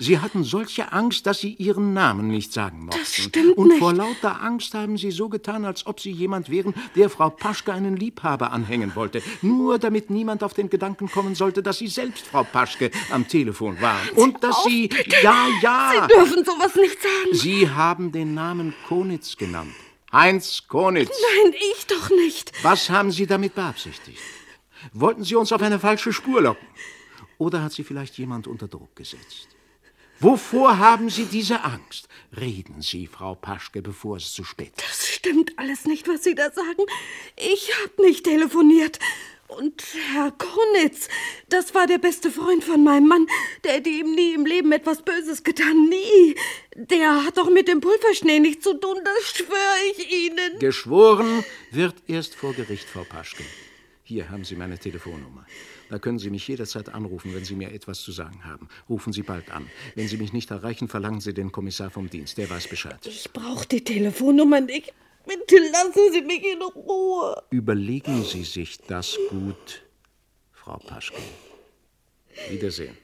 Sie 0.00 0.18
hatten 0.18 0.42
solche 0.42 0.92
Angst, 0.92 1.24
dass 1.26 1.38
Sie 1.38 1.54
Ihren 1.54 1.92
Namen 1.92 2.26
nicht 2.26 2.52
sagen 2.52 2.86
mochten. 2.86 2.98
Das 2.98 3.14
stimmt 3.14 3.56
Und 3.56 3.68
nicht. 3.68 3.78
vor 3.78 3.92
lauter 3.92 4.42
Angst 4.42 4.74
haben 4.74 4.98
Sie 4.98 5.12
so 5.12 5.28
getan, 5.28 5.64
als 5.64 5.86
ob 5.86 6.00
Sie 6.00 6.10
jemand 6.10 6.50
wären, 6.50 6.74
der 6.96 7.08
Frau 7.08 7.30
Paschke 7.30 7.72
einen 7.72 7.96
Liebhaber 7.96 8.50
anhängen 8.50 8.96
wollte. 8.96 9.22
Nur 9.42 9.78
damit 9.78 10.10
niemand 10.10 10.42
auf 10.42 10.52
den 10.52 10.68
Gedanken 10.68 11.08
kommen 11.08 11.36
sollte, 11.36 11.62
dass 11.62 11.78
Sie 11.78 11.86
selbst 11.86 12.26
Frau 12.26 12.42
Paschke 12.42 12.90
am 13.12 13.28
Telefon 13.28 13.80
waren. 13.80 14.08
Und 14.16 14.42
dass 14.42 14.56
auf, 14.56 14.64
Sie... 14.64 14.88
bitte. 14.88 15.22
Ja, 15.22 15.46
ja. 15.62 15.92
Sie 16.08 16.14
dürfen 16.14 16.44
sowas 16.44 16.74
nicht 16.74 17.00
sagen. 17.00 17.32
Sie 17.32 17.70
haben 17.70 18.10
den 18.10 18.34
Namen 18.34 18.74
Konitz 18.88 19.36
genannt. 19.36 19.70
Heinz 20.12 20.64
Konitz. 20.66 21.10
Nein, 21.44 21.54
ich 21.76 21.86
doch 21.86 22.10
nicht. 22.10 22.50
Was 22.64 22.90
haben 22.90 23.12
Sie 23.12 23.28
damit 23.28 23.54
beabsichtigt? 23.54 24.18
Wollten 24.92 25.24
Sie 25.24 25.34
uns 25.34 25.52
auf 25.52 25.62
eine 25.62 25.78
falsche 25.78 26.12
Spur 26.12 26.42
locken? 26.42 26.66
Oder 27.38 27.62
hat 27.62 27.72
Sie 27.72 27.84
vielleicht 27.84 28.18
jemand 28.18 28.46
unter 28.46 28.68
Druck 28.68 28.94
gesetzt? 28.96 29.48
Wovor 30.20 30.76
haben 30.78 31.08
Sie 31.08 31.24
diese 31.24 31.64
Angst? 31.64 32.06
Reden 32.38 32.82
Sie, 32.82 33.06
Frau 33.06 33.34
Paschke, 33.34 33.80
bevor 33.80 34.18
es 34.18 34.32
zu 34.34 34.44
spät 34.44 34.72
ist. 34.76 34.86
Das 34.86 35.08
stimmt 35.08 35.58
alles 35.58 35.86
nicht, 35.86 36.06
was 36.08 36.22
Sie 36.22 36.34
da 36.34 36.50
sagen. 36.50 36.84
Ich 37.36 37.72
habe 37.82 38.02
nicht 38.02 38.24
telefoniert. 38.24 38.98
Und 39.48 39.82
Herr 40.12 40.30
Konitz, 40.30 41.08
das 41.48 41.74
war 41.74 41.86
der 41.86 41.98
beste 41.98 42.30
Freund 42.30 42.62
von 42.62 42.84
meinem 42.84 43.08
Mann. 43.08 43.26
Der 43.64 43.72
hätte 43.72 43.88
ihm 43.88 44.14
nie 44.14 44.34
im 44.34 44.44
Leben 44.44 44.70
etwas 44.70 45.02
Böses 45.02 45.42
getan. 45.42 45.88
Nie. 45.88 46.36
Der 46.76 47.24
hat 47.24 47.38
doch 47.38 47.50
mit 47.50 47.66
dem 47.66 47.80
Pulverschnee 47.80 48.38
nichts 48.38 48.62
zu 48.62 48.74
tun, 48.74 48.98
das 49.02 49.36
schwöre 49.36 49.96
ich 49.96 50.12
Ihnen. 50.12 50.58
Geschworen 50.60 51.44
wird 51.70 51.96
erst 52.06 52.34
vor 52.34 52.52
Gericht, 52.52 52.88
Frau 52.88 53.04
Paschke. 53.04 53.42
Hier 54.10 54.28
haben 54.28 54.42
Sie 54.42 54.56
meine 54.56 54.76
Telefonnummer. 54.76 55.46
Da 55.88 56.00
können 56.00 56.18
Sie 56.18 56.30
mich 56.30 56.48
jederzeit 56.48 56.88
anrufen, 56.88 57.32
wenn 57.32 57.44
Sie 57.44 57.54
mir 57.54 57.72
etwas 57.72 58.00
zu 58.00 58.10
sagen 58.10 58.44
haben. 58.44 58.68
Rufen 58.88 59.12
Sie 59.12 59.22
bald 59.22 59.52
an. 59.52 59.70
Wenn 59.94 60.08
Sie 60.08 60.16
mich 60.16 60.32
nicht 60.32 60.50
erreichen, 60.50 60.88
verlangen 60.88 61.20
Sie 61.20 61.32
den 61.32 61.52
Kommissar 61.52 61.90
vom 61.90 62.10
Dienst. 62.10 62.36
Der 62.36 62.50
weiß 62.50 62.66
Bescheid. 62.66 62.98
Ich 63.06 63.32
brauche 63.32 63.68
die 63.68 63.84
Telefonnummer 63.84 64.62
nicht. 64.62 64.92
Bitte 65.24 65.58
lassen 65.70 66.12
Sie 66.12 66.22
mich 66.22 66.42
in 66.42 66.60
Ruhe. 66.60 67.40
Überlegen 67.50 68.24
Sie 68.24 68.42
sich 68.42 68.78
das 68.78 69.16
gut, 69.28 69.82
Frau 70.54 70.78
Paschke. 70.78 71.22
Wiedersehen. 72.48 72.98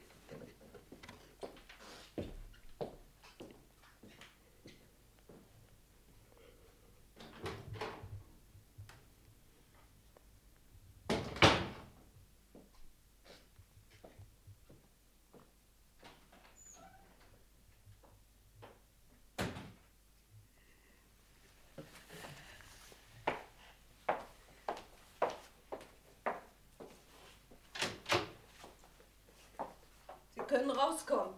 Können 30.56 30.70
rauskommen. 30.70 31.34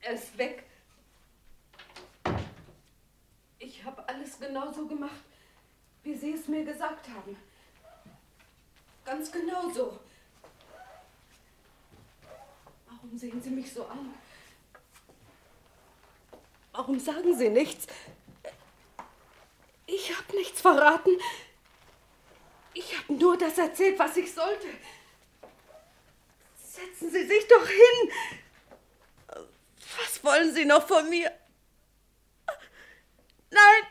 Er 0.00 0.12
ist 0.12 0.36
weg. 0.38 0.64
Ich 3.58 3.84
habe 3.84 4.08
alles 4.08 4.38
genauso 4.38 4.86
gemacht, 4.86 5.24
wie 6.02 6.14
Sie 6.14 6.32
es 6.32 6.48
mir 6.48 6.64
gesagt 6.64 7.06
haben. 7.08 7.36
Ganz 9.04 9.30
genauso. 9.30 9.98
Warum 12.88 13.18
sehen 13.18 13.42
Sie 13.42 13.50
mich 13.50 13.72
so 13.72 13.84
an? 13.86 14.14
Warum 16.72 16.98
sagen 16.98 17.36
Sie 17.36 17.50
nichts? 17.50 17.86
Ich 19.86 20.16
habe 20.16 20.36
nichts 20.36 20.60
verraten. 20.60 21.10
Ich 22.72 22.96
habe 22.96 23.12
nur 23.14 23.36
das 23.36 23.58
erzählt, 23.58 23.98
was 23.98 24.16
ich 24.16 24.32
sollte. 24.32 24.68
Setzen 26.98 27.12
Sie 27.12 27.26
sich 27.26 27.46
doch 27.46 27.66
hin. 27.66 28.12
Was 29.98 30.24
wollen 30.24 30.52
Sie 30.52 30.64
noch 30.64 30.86
von 30.86 31.08
mir? 31.08 31.30
Nein, 33.50 33.82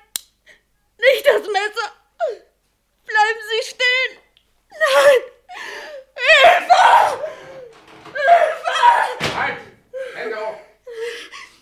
nicht 0.98 1.26
das 1.26 1.48
Messer. 1.48 1.94
Bleiben 3.06 3.40
Sie 3.50 3.70
stehen. 3.70 4.22
Nein. 4.72 5.22
Hilfe! 6.18 7.24
Hilfe! 8.04 9.36
Halt! 9.36 9.58
Hände 10.14 10.36
hoch! 10.36 10.58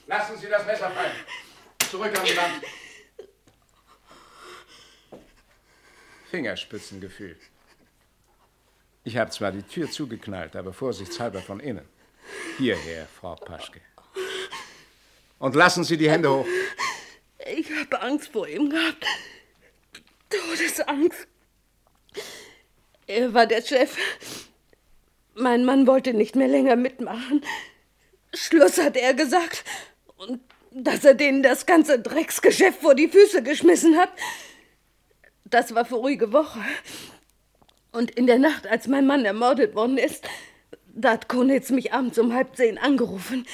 Lassen 0.08 0.38
Sie 0.38 0.48
das 0.48 0.66
Messer 0.66 0.90
fallen. 0.92 1.26
Zurück 1.90 2.18
an 2.18 2.26
die 2.26 2.38
Wand. 2.38 2.66
Fingerspitzengefühl. 6.32 7.40
Ich 9.06 9.18
habe 9.18 9.30
zwar 9.30 9.52
die 9.52 9.62
Tür 9.62 9.90
zugeknallt, 9.90 10.56
aber 10.56 10.74
vorsichtshalber 10.74 11.40
von 11.40 11.60
innen. 11.60 11.88
Hierher, 12.58 13.08
Frau 13.20 13.36
Paschke. 13.36 13.80
Und 15.38 15.54
lassen 15.54 15.84
Sie 15.84 15.96
die 15.96 16.10
Hände 16.10 16.32
hoch. 16.32 16.48
Ich 17.56 17.70
habe 17.70 18.02
Angst 18.02 18.30
vor 18.30 18.48
ihm 18.48 18.68
gehabt. 18.68 19.06
Todesangst. 20.28 21.28
Er 23.06 23.32
war 23.36 23.46
der 23.46 23.62
Chef. 23.62 23.96
Mein 25.36 25.66
Mann 25.66 25.86
wollte 25.86 26.16
nicht 26.16 26.36
mehr 26.36 26.48
länger 26.48 26.76
mitmachen. 26.76 27.46
Schluss 28.34 28.80
hat 28.80 28.98
er 28.98 29.14
gesagt. 29.14 29.64
Und 30.18 30.42
dass 30.72 31.06
er 31.06 31.14
denen 31.14 31.44
das 31.44 31.68
ganze 31.68 32.00
Drecksgeschäft 32.00 32.82
vor 32.82 32.96
die 32.96 33.08
Füße 33.08 33.44
geschmissen 33.44 33.98
hat. 33.98 34.10
Das 35.44 35.76
war 35.76 35.86
vorige 35.86 36.34
Woche. 36.34 36.60
Und 37.96 38.12
in 38.12 38.28
der 38.28 38.40
Nacht, 38.40 38.68
als 38.68 38.88
mein 38.88 39.08
Mann 39.08 39.24
ermordet 39.24 39.74
worden 39.74 39.98
ist, 39.98 40.28
da 40.88 41.12
hat 41.12 41.30
Konitz 41.30 41.70
mich 41.70 41.94
abends 41.94 42.20
um 42.20 42.34
halb 42.34 42.54
zehn 42.58 42.78
angerufen. 42.78 43.48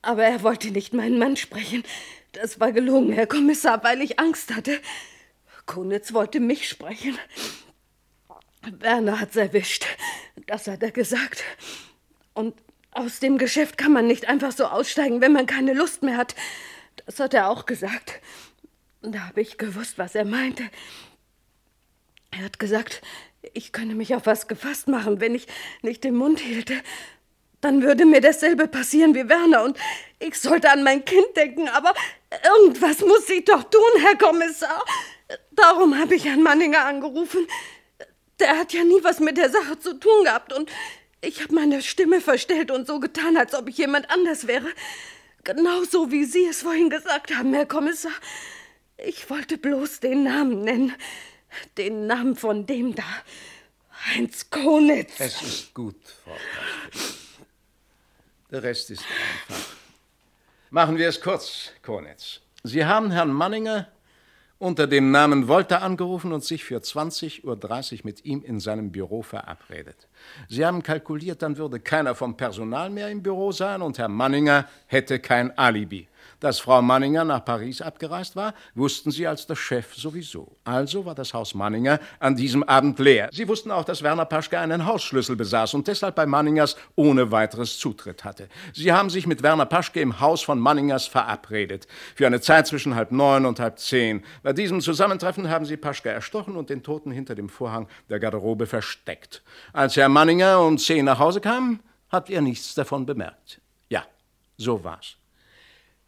Aber 0.00 0.24
er 0.24 0.42
wollte 0.42 0.70
nicht 0.70 0.94
meinen 0.94 1.18
Mann 1.18 1.36
sprechen. 1.36 1.84
Das 2.32 2.60
war 2.60 2.72
gelogen, 2.72 3.12
Herr 3.12 3.26
Kommissar, 3.26 3.84
weil 3.84 4.00
ich 4.00 4.18
Angst 4.18 4.54
hatte. 4.54 4.80
Konitz 5.66 6.14
wollte 6.14 6.40
mich 6.40 6.66
sprechen. 6.66 7.18
Werner 8.62 9.20
hat's 9.20 9.36
erwischt. 9.36 9.84
Das 10.46 10.66
hat 10.66 10.82
er 10.82 10.90
gesagt. 10.90 11.44
Und 12.32 12.54
aus 12.90 13.20
dem 13.20 13.36
Geschäft 13.36 13.76
kann 13.76 13.92
man 13.92 14.06
nicht 14.06 14.30
einfach 14.30 14.52
so 14.52 14.64
aussteigen, 14.64 15.20
wenn 15.20 15.32
man 15.32 15.44
keine 15.44 15.74
Lust 15.74 16.02
mehr 16.02 16.16
hat. 16.16 16.34
Das 17.04 17.20
hat 17.20 17.34
er 17.34 17.50
auch 17.50 17.66
gesagt. 17.66 18.22
Da 19.02 19.26
habe 19.26 19.42
ich 19.42 19.58
gewusst, 19.58 19.98
was 19.98 20.14
er 20.14 20.24
meinte. 20.24 20.64
Er 22.30 22.44
hat 22.44 22.58
gesagt, 22.58 23.02
ich 23.54 23.72
könne 23.72 23.94
mich 23.94 24.14
auf 24.14 24.26
was 24.26 24.48
gefasst 24.48 24.88
machen, 24.88 25.20
wenn 25.20 25.34
ich 25.34 25.46
nicht 25.82 26.04
den 26.04 26.14
Mund 26.14 26.40
hielte. 26.40 26.74
Dann 27.60 27.82
würde 27.82 28.06
mir 28.06 28.20
dasselbe 28.20 28.66
passieren 28.66 29.14
wie 29.14 29.28
Werner 29.28 29.62
und 29.62 29.78
ich 30.18 30.38
sollte 30.38 30.70
an 30.70 30.82
mein 30.82 31.04
Kind 31.04 31.36
denken, 31.36 31.68
aber 31.68 31.94
irgendwas 32.56 33.00
muss 33.00 33.28
ich 33.28 33.44
doch 33.44 33.64
tun, 33.64 33.80
Herr 34.00 34.16
Kommissar. 34.16 34.84
Darum 35.52 35.98
habe 35.98 36.14
ich 36.14 36.24
Herrn 36.24 36.42
Manninger 36.42 36.84
angerufen. 36.84 37.46
Der 38.40 38.58
hat 38.58 38.72
ja 38.72 38.82
nie 38.82 39.02
was 39.02 39.20
mit 39.20 39.36
der 39.36 39.50
Sache 39.50 39.78
zu 39.78 39.94
tun 39.94 40.24
gehabt 40.24 40.52
und 40.52 40.70
ich 41.20 41.40
habe 41.40 41.54
meine 41.54 41.82
Stimme 41.82 42.20
verstellt 42.20 42.72
und 42.72 42.86
so 42.88 42.98
getan, 42.98 43.36
als 43.36 43.54
ob 43.54 43.68
ich 43.68 43.78
jemand 43.78 44.10
anders 44.10 44.48
wäre. 44.48 44.66
Genauso 45.44 46.10
wie 46.10 46.24
Sie 46.24 46.46
es 46.46 46.62
vorhin 46.62 46.90
gesagt 46.90 47.34
haben, 47.34 47.54
Herr 47.54 47.66
Kommissar. 47.66 48.12
Ich 48.96 49.30
wollte 49.30 49.56
bloß 49.56 50.00
den 50.00 50.24
Namen 50.24 50.62
nennen. 50.62 50.94
Den 51.76 52.06
Namen 52.06 52.36
von 52.36 52.66
dem 52.66 52.94
da. 52.94 53.04
Heinz 54.06 54.50
Konitz. 54.50 55.14
Es 55.18 55.42
ist 55.42 55.74
gut, 55.74 55.96
Frau 56.24 56.32
Paschke. 56.32 57.46
Der 58.50 58.62
Rest 58.62 58.90
ist 58.90 59.04
einfach. 59.48 59.64
Machen 60.70 60.98
wir 60.98 61.08
es 61.08 61.20
kurz, 61.20 61.70
Konitz. 61.82 62.40
Sie 62.64 62.84
haben 62.84 63.10
Herrn 63.10 63.32
Manninger 63.32 63.88
unter 64.58 64.86
dem 64.86 65.10
Namen 65.10 65.48
Wolter 65.48 65.82
angerufen 65.82 66.32
und 66.32 66.44
sich 66.44 66.62
für 66.62 66.78
20.30 66.78 67.42
Uhr 67.44 68.00
mit 68.04 68.24
ihm 68.24 68.42
in 68.42 68.60
seinem 68.60 68.92
Büro 68.92 69.22
verabredet. 69.22 70.06
Sie 70.48 70.64
haben 70.64 70.84
kalkuliert, 70.84 71.42
dann 71.42 71.56
würde 71.56 71.80
keiner 71.80 72.14
vom 72.14 72.36
Personal 72.36 72.88
mehr 72.88 73.08
im 73.08 73.24
Büro 73.24 73.50
sein 73.50 73.82
und 73.82 73.98
Herr 73.98 74.08
Manninger 74.08 74.68
hätte 74.86 75.18
kein 75.18 75.56
Alibi. 75.58 76.06
Dass 76.40 76.58
Frau 76.58 76.82
Manninger 76.82 77.24
nach 77.24 77.44
Paris 77.44 77.80
abgereist 77.80 78.34
war, 78.36 78.54
wussten 78.74 79.10
Sie 79.10 79.26
als 79.26 79.46
der 79.46 79.56
Chef 79.56 79.94
sowieso. 79.94 80.56
Also 80.64 81.04
war 81.04 81.14
das 81.14 81.34
Haus 81.34 81.54
Manninger 81.54 82.00
an 82.18 82.36
diesem 82.36 82.62
Abend 82.62 82.98
leer. 82.98 83.28
Sie 83.32 83.46
wussten 83.48 83.70
auch, 83.70 83.84
dass 83.84 84.02
Werner 84.02 84.24
Paschke 84.24 84.58
einen 84.58 84.86
Hausschlüssel 84.86 85.36
besaß 85.36 85.74
und 85.74 85.86
deshalb 85.86 86.14
bei 86.16 86.26
Manningers 86.26 86.76
ohne 86.96 87.30
weiteres 87.30 87.78
Zutritt 87.78 88.24
hatte. 88.24 88.48
Sie 88.72 88.92
haben 88.92 89.10
sich 89.10 89.26
mit 89.26 89.42
Werner 89.42 89.66
Paschke 89.66 90.00
im 90.00 90.20
Haus 90.20 90.42
von 90.42 90.58
Manningers 90.58 91.06
verabredet. 91.06 91.86
Für 92.14 92.26
eine 92.26 92.40
Zeit 92.40 92.66
zwischen 92.66 92.94
halb 92.94 93.12
neun 93.12 93.46
und 93.46 93.60
halb 93.60 93.78
zehn. 93.78 94.24
Bei 94.42 94.52
diesem 94.52 94.80
Zusammentreffen 94.80 95.48
haben 95.48 95.64
Sie 95.64 95.76
Paschke 95.76 96.10
erstochen 96.10 96.56
und 96.56 96.70
den 96.70 96.82
Toten 96.82 97.10
hinter 97.10 97.34
dem 97.34 97.48
Vorhang 97.48 97.88
der 98.08 98.20
Garderobe 98.20 98.66
versteckt. 98.66 99.42
Als 99.72 99.96
Herr 99.96 100.08
Manninger 100.08 100.60
um 100.60 100.78
zehn 100.78 101.04
nach 101.04 101.18
Hause 101.18 101.40
kam, 101.40 101.80
hat 102.08 102.30
er 102.30 102.42
nichts 102.42 102.74
davon 102.74 103.06
bemerkt. 103.06 103.60
Ja, 103.88 104.04
so 104.56 104.84
war's. 104.84 105.16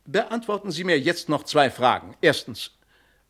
Beantworten 0.07 0.71
Sie 0.71 0.85
mir 0.85 0.99
jetzt 0.99 1.29
noch 1.29 1.45
zwei 1.45 1.71
Fragen. 1.71 2.15
Erstens, 2.21 2.73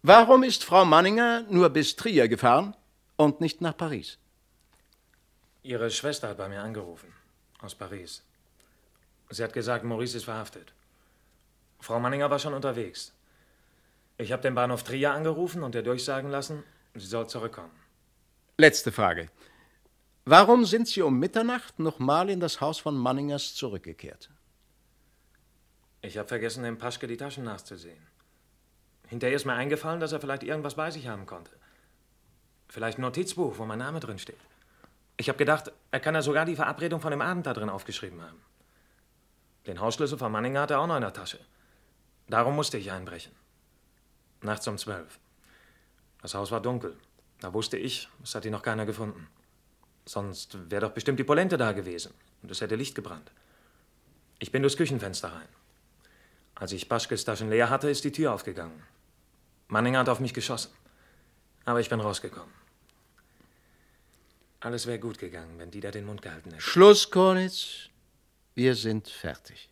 warum 0.02 0.42
ist 0.42 0.64
Frau 0.64 0.84
Manninger 0.84 1.42
nur 1.48 1.70
bis 1.70 1.94
Trier 1.94 2.28
gefahren 2.28 2.74
und 3.16 3.40
nicht 3.40 3.60
nach 3.60 3.76
Paris? 3.76 4.18
Ihre 5.62 5.90
Schwester 5.90 6.28
hat 6.28 6.38
bei 6.38 6.48
mir 6.48 6.62
angerufen. 6.62 7.12
Aus 7.60 7.74
Paris. 7.74 8.22
Sie 9.30 9.42
hat 9.42 9.52
gesagt, 9.52 9.84
Maurice 9.84 10.16
ist 10.16 10.24
verhaftet. 10.24 10.72
Frau 11.80 12.00
Manninger 12.00 12.30
war 12.30 12.38
schon 12.38 12.54
unterwegs. 12.54 13.12
Ich 14.18 14.32
habe 14.32 14.42
den 14.42 14.54
Bahnhof 14.54 14.82
Trier 14.82 15.12
angerufen 15.12 15.62
und 15.62 15.74
ihr 15.74 15.82
durchsagen 15.82 16.30
lassen, 16.30 16.62
sie 16.94 17.06
soll 17.06 17.28
zurückkommen. 17.28 17.72
Letzte 18.58 18.92
Frage. 18.92 19.28
Warum 20.24 20.64
sind 20.64 20.88
Sie 20.88 21.02
um 21.02 21.18
Mitternacht 21.18 21.78
nochmal 21.78 22.30
in 22.30 22.40
das 22.40 22.60
Haus 22.60 22.78
von 22.78 22.96
Manningers 22.96 23.54
zurückgekehrt? 23.54 24.30
Ich 26.04 26.18
habe 26.18 26.28
vergessen, 26.28 26.64
dem 26.64 26.76
Paschke 26.76 27.06
die 27.06 27.16
Taschen 27.16 27.44
nachzusehen. 27.44 28.06
Hinterher 29.06 29.36
ist 29.36 29.46
mir 29.46 29.54
eingefallen, 29.54 30.00
dass 30.00 30.12
er 30.12 30.20
vielleicht 30.20 30.42
irgendwas 30.42 30.74
bei 30.74 30.90
sich 30.90 31.08
haben 31.08 31.24
konnte. 31.24 31.50
Vielleicht 32.68 32.98
ein 32.98 33.02
Notizbuch, 33.02 33.56
wo 33.56 33.64
mein 33.64 33.78
Name 33.78 34.00
drin 34.00 34.18
steht. 34.18 34.40
Ich 35.16 35.30
habe 35.30 35.38
gedacht, 35.38 35.72
er 35.90 36.00
kann 36.00 36.14
ja 36.14 36.20
sogar 36.20 36.44
die 36.44 36.56
Verabredung 36.56 37.00
von 37.00 37.10
dem 37.10 37.22
Abend 37.22 37.46
da 37.46 37.54
drin 37.54 37.70
aufgeschrieben 37.70 38.20
haben. 38.20 38.38
Den 39.66 39.80
Hausschlüssel 39.80 40.18
von 40.18 40.30
Manninger 40.30 40.60
hat 40.60 40.72
er 40.72 40.80
auch 40.80 40.86
noch 40.86 40.96
in 40.96 41.00
der 41.00 41.14
Tasche. 41.14 41.38
Darum 42.28 42.54
musste 42.54 42.76
ich 42.76 42.92
einbrechen. 42.92 43.32
Nachts 44.42 44.68
um 44.68 44.76
zwölf. 44.76 45.18
Das 46.20 46.34
Haus 46.34 46.50
war 46.50 46.60
dunkel. 46.60 46.98
Da 47.40 47.54
wusste 47.54 47.78
ich, 47.78 48.10
es 48.22 48.34
hat 48.34 48.44
ihn 48.44 48.52
noch 48.52 48.62
keiner 48.62 48.84
gefunden. 48.84 49.26
Sonst 50.04 50.70
wäre 50.70 50.82
doch 50.82 50.92
bestimmt 50.92 51.18
die 51.18 51.24
Polente 51.24 51.56
da 51.56 51.72
gewesen 51.72 52.12
und 52.42 52.50
es 52.50 52.60
hätte 52.60 52.76
Licht 52.76 52.94
gebrannt. 52.94 53.32
Ich 54.38 54.52
bin 54.52 54.60
durchs 54.60 54.76
Küchenfenster 54.76 55.32
rein. 55.32 55.48
Als 56.54 56.72
ich 56.72 56.88
Paschkes 56.88 57.24
Taschen 57.24 57.50
leer 57.50 57.70
hatte, 57.70 57.90
ist 57.90 58.04
die 58.04 58.12
Tür 58.12 58.32
aufgegangen. 58.32 58.82
Manninger 59.68 59.98
hat 60.00 60.08
auf 60.08 60.20
mich 60.20 60.34
geschossen. 60.34 60.72
Aber 61.64 61.80
ich 61.80 61.88
bin 61.88 62.00
rausgekommen. 62.00 62.52
Alles 64.60 64.86
wäre 64.86 64.98
gut 64.98 65.18
gegangen, 65.18 65.58
wenn 65.58 65.70
Dieter 65.70 65.90
den 65.90 66.06
Mund 66.06 66.22
gehalten 66.22 66.50
hätte. 66.50 66.62
Schluss, 66.62 67.10
Kornitz. 67.10 67.90
Wir 68.54 68.74
sind 68.74 69.08
fertig. 69.08 69.68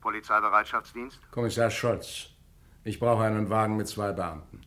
Polizeibereitschaftsdienst? 0.00 1.18
Kommissar 1.30 1.70
Scholz, 1.70 2.26
ich 2.84 2.98
brauche 2.98 3.22
einen 3.22 3.48
Wagen 3.48 3.76
mit 3.76 3.88
zwei 3.88 4.12
Beamten. 4.12 4.60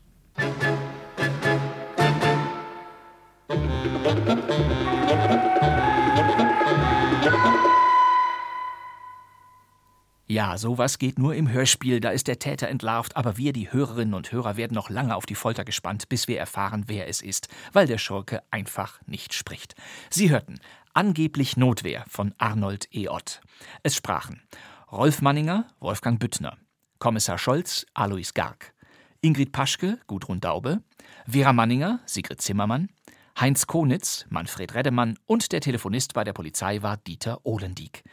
Ja, 10.35 10.57
sowas 10.57 10.99
geht 10.99 11.17
nur 11.17 11.33
im 11.33 11.49
Hörspiel, 11.49 12.01
da 12.01 12.09
ist 12.09 12.27
der 12.27 12.39
Täter 12.39 12.67
entlarvt, 12.67 13.15
aber 13.15 13.37
wir, 13.37 13.53
die 13.53 13.71
Hörerinnen 13.71 14.13
und 14.13 14.33
Hörer, 14.33 14.57
werden 14.57 14.73
noch 14.73 14.89
lange 14.89 15.15
auf 15.15 15.25
die 15.25 15.33
Folter 15.33 15.63
gespannt, 15.63 16.09
bis 16.09 16.27
wir 16.27 16.37
erfahren, 16.37 16.83
wer 16.87 17.07
es 17.07 17.21
ist, 17.21 17.47
weil 17.71 17.87
der 17.87 17.97
Schurke 17.97 18.43
einfach 18.51 18.99
nicht 19.05 19.33
spricht. 19.33 19.75
Sie 20.09 20.29
hörten 20.29 20.59
Angeblich 20.93 21.55
Notwehr 21.55 22.03
von 22.09 22.35
Arnold 22.37 22.89
E. 22.91 23.07
Ott. 23.07 23.39
Es 23.81 23.95
sprachen 23.95 24.41
Rolf 24.91 25.21
Manninger, 25.21 25.67
Wolfgang 25.79 26.19
Büttner, 26.19 26.57
Kommissar 26.99 27.37
Scholz, 27.37 27.85
Alois 27.93 28.33
Garg, 28.33 28.73
Ingrid 29.21 29.53
Paschke, 29.53 29.99
Gudrun 30.05 30.41
Daube, 30.41 30.81
Vera 31.25 31.53
Manninger, 31.53 32.01
Sigrid 32.05 32.41
Zimmermann, 32.41 32.89
Heinz 33.39 33.67
Konitz, 33.67 34.25
Manfred 34.27 34.75
Reddemann 34.75 35.17
und 35.27 35.53
der 35.53 35.61
Telefonist 35.61 36.13
bei 36.13 36.25
der 36.25 36.33
Polizei 36.33 36.81
war 36.81 36.97
Dieter 36.97 37.39
Ohlendieck. 37.45 38.03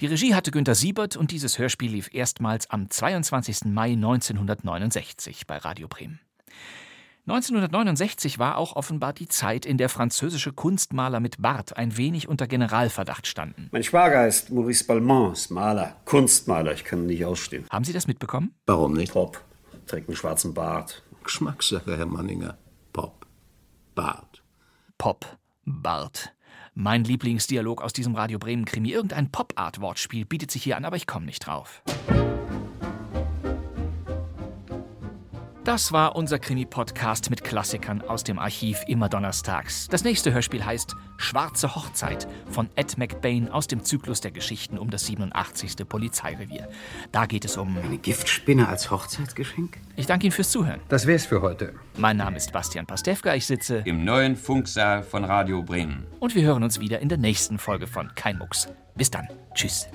Die 0.00 0.06
Regie 0.06 0.34
hatte 0.34 0.50
Günter 0.50 0.74
Siebert 0.74 1.18
und 1.18 1.30
dieses 1.30 1.58
Hörspiel 1.58 1.90
lief 1.90 2.08
erstmals 2.14 2.70
am 2.70 2.88
22. 2.88 3.66
Mai 3.66 3.90
1969 3.90 5.46
bei 5.46 5.58
Radio 5.58 5.88
Bremen. 5.88 6.20
1969 7.26 8.38
war 8.38 8.56
auch 8.56 8.76
offenbar 8.76 9.12
die 9.12 9.28
Zeit, 9.28 9.66
in 9.66 9.76
der 9.76 9.90
französische 9.90 10.54
Kunstmaler 10.54 11.20
mit 11.20 11.42
Bart 11.42 11.76
ein 11.76 11.98
wenig 11.98 12.28
unter 12.28 12.46
Generalverdacht 12.46 13.26
standen. 13.26 13.68
Mein 13.72 13.84
Schwager 13.84 14.26
ist 14.26 14.48
Maurice 14.48 14.86
Balmain, 14.86 15.32
ist 15.32 15.50
Maler, 15.50 15.96
Kunstmaler. 16.06 16.72
Ich 16.72 16.84
kann 16.84 17.00
ihn 17.00 17.06
nicht 17.06 17.26
ausstehen. 17.26 17.66
Haben 17.68 17.84
Sie 17.84 17.92
das 17.92 18.06
mitbekommen? 18.06 18.54
Warum 18.64 18.94
nicht? 18.94 19.12
Pop, 19.12 19.44
trägt 19.86 20.08
einen 20.08 20.16
schwarzen 20.16 20.54
Bart. 20.54 21.02
Geschmackssache, 21.24 21.98
Herr 21.98 22.06
Manninger. 22.06 22.56
Pop. 22.94 23.26
Bart. 23.94 24.42
Pop. 24.96 25.26
Bart. 25.66 26.32
Mein 26.74 27.02
Lieblingsdialog 27.04 27.82
aus 27.82 27.92
diesem 27.92 28.14
Radio 28.14 28.38
Bremen 28.38 28.64
Krimi. 28.64 28.90
Irgendein 28.90 29.30
Pop-Art-Wortspiel 29.30 30.24
bietet 30.24 30.50
sich 30.50 30.62
hier 30.62 30.76
an, 30.76 30.84
aber 30.84 30.96
ich 30.96 31.06
komme 31.06 31.26
nicht 31.26 31.46
drauf. 31.46 31.82
Das 35.64 35.92
war 35.92 36.16
unser 36.16 36.38
Krimi-Podcast 36.38 37.28
mit 37.28 37.44
Klassikern 37.44 38.00
aus 38.00 38.24
dem 38.24 38.38
Archiv 38.38 38.82
immer 38.86 39.10
donnerstags. 39.10 39.88
Das 39.88 40.04
nächste 40.04 40.32
Hörspiel 40.32 40.64
heißt 40.64 40.96
Schwarze 41.18 41.74
Hochzeit 41.74 42.26
von 42.50 42.70
Ed 42.76 42.96
McBain 42.96 43.50
aus 43.50 43.66
dem 43.66 43.84
Zyklus 43.84 44.22
der 44.22 44.30
Geschichten 44.30 44.78
um 44.78 44.88
das 44.88 45.04
87. 45.04 45.86
Polizeirevier. 45.86 46.66
Da 47.12 47.26
geht 47.26 47.44
es 47.44 47.58
um. 47.58 47.76
Eine 47.76 47.98
Giftspinne 47.98 48.68
als 48.68 48.90
Hochzeitsgeschenk? 48.90 49.76
Ich 49.96 50.06
danke 50.06 50.26
Ihnen 50.26 50.32
fürs 50.32 50.50
Zuhören. 50.50 50.80
Das 50.88 51.06
wär's 51.06 51.26
für 51.26 51.42
heute. 51.42 51.74
Mein 51.98 52.16
Name 52.16 52.38
ist 52.38 52.52
Bastian 52.52 52.86
Pastewka. 52.86 53.34
Ich 53.34 53.46
sitze 53.46 53.82
im 53.84 54.02
neuen 54.02 54.36
Funksaal 54.36 55.02
von 55.02 55.24
Radio 55.24 55.62
Bremen. 55.62 56.06
Und 56.20 56.34
wir 56.34 56.42
hören 56.42 56.62
uns 56.62 56.80
wieder 56.80 57.00
in 57.00 57.10
der 57.10 57.18
nächsten 57.18 57.58
Folge 57.58 57.86
von 57.86 58.10
Kein 58.14 58.38
Mucks. 58.38 58.66
Bis 58.96 59.10
dann. 59.10 59.28
Tschüss. 59.54 59.88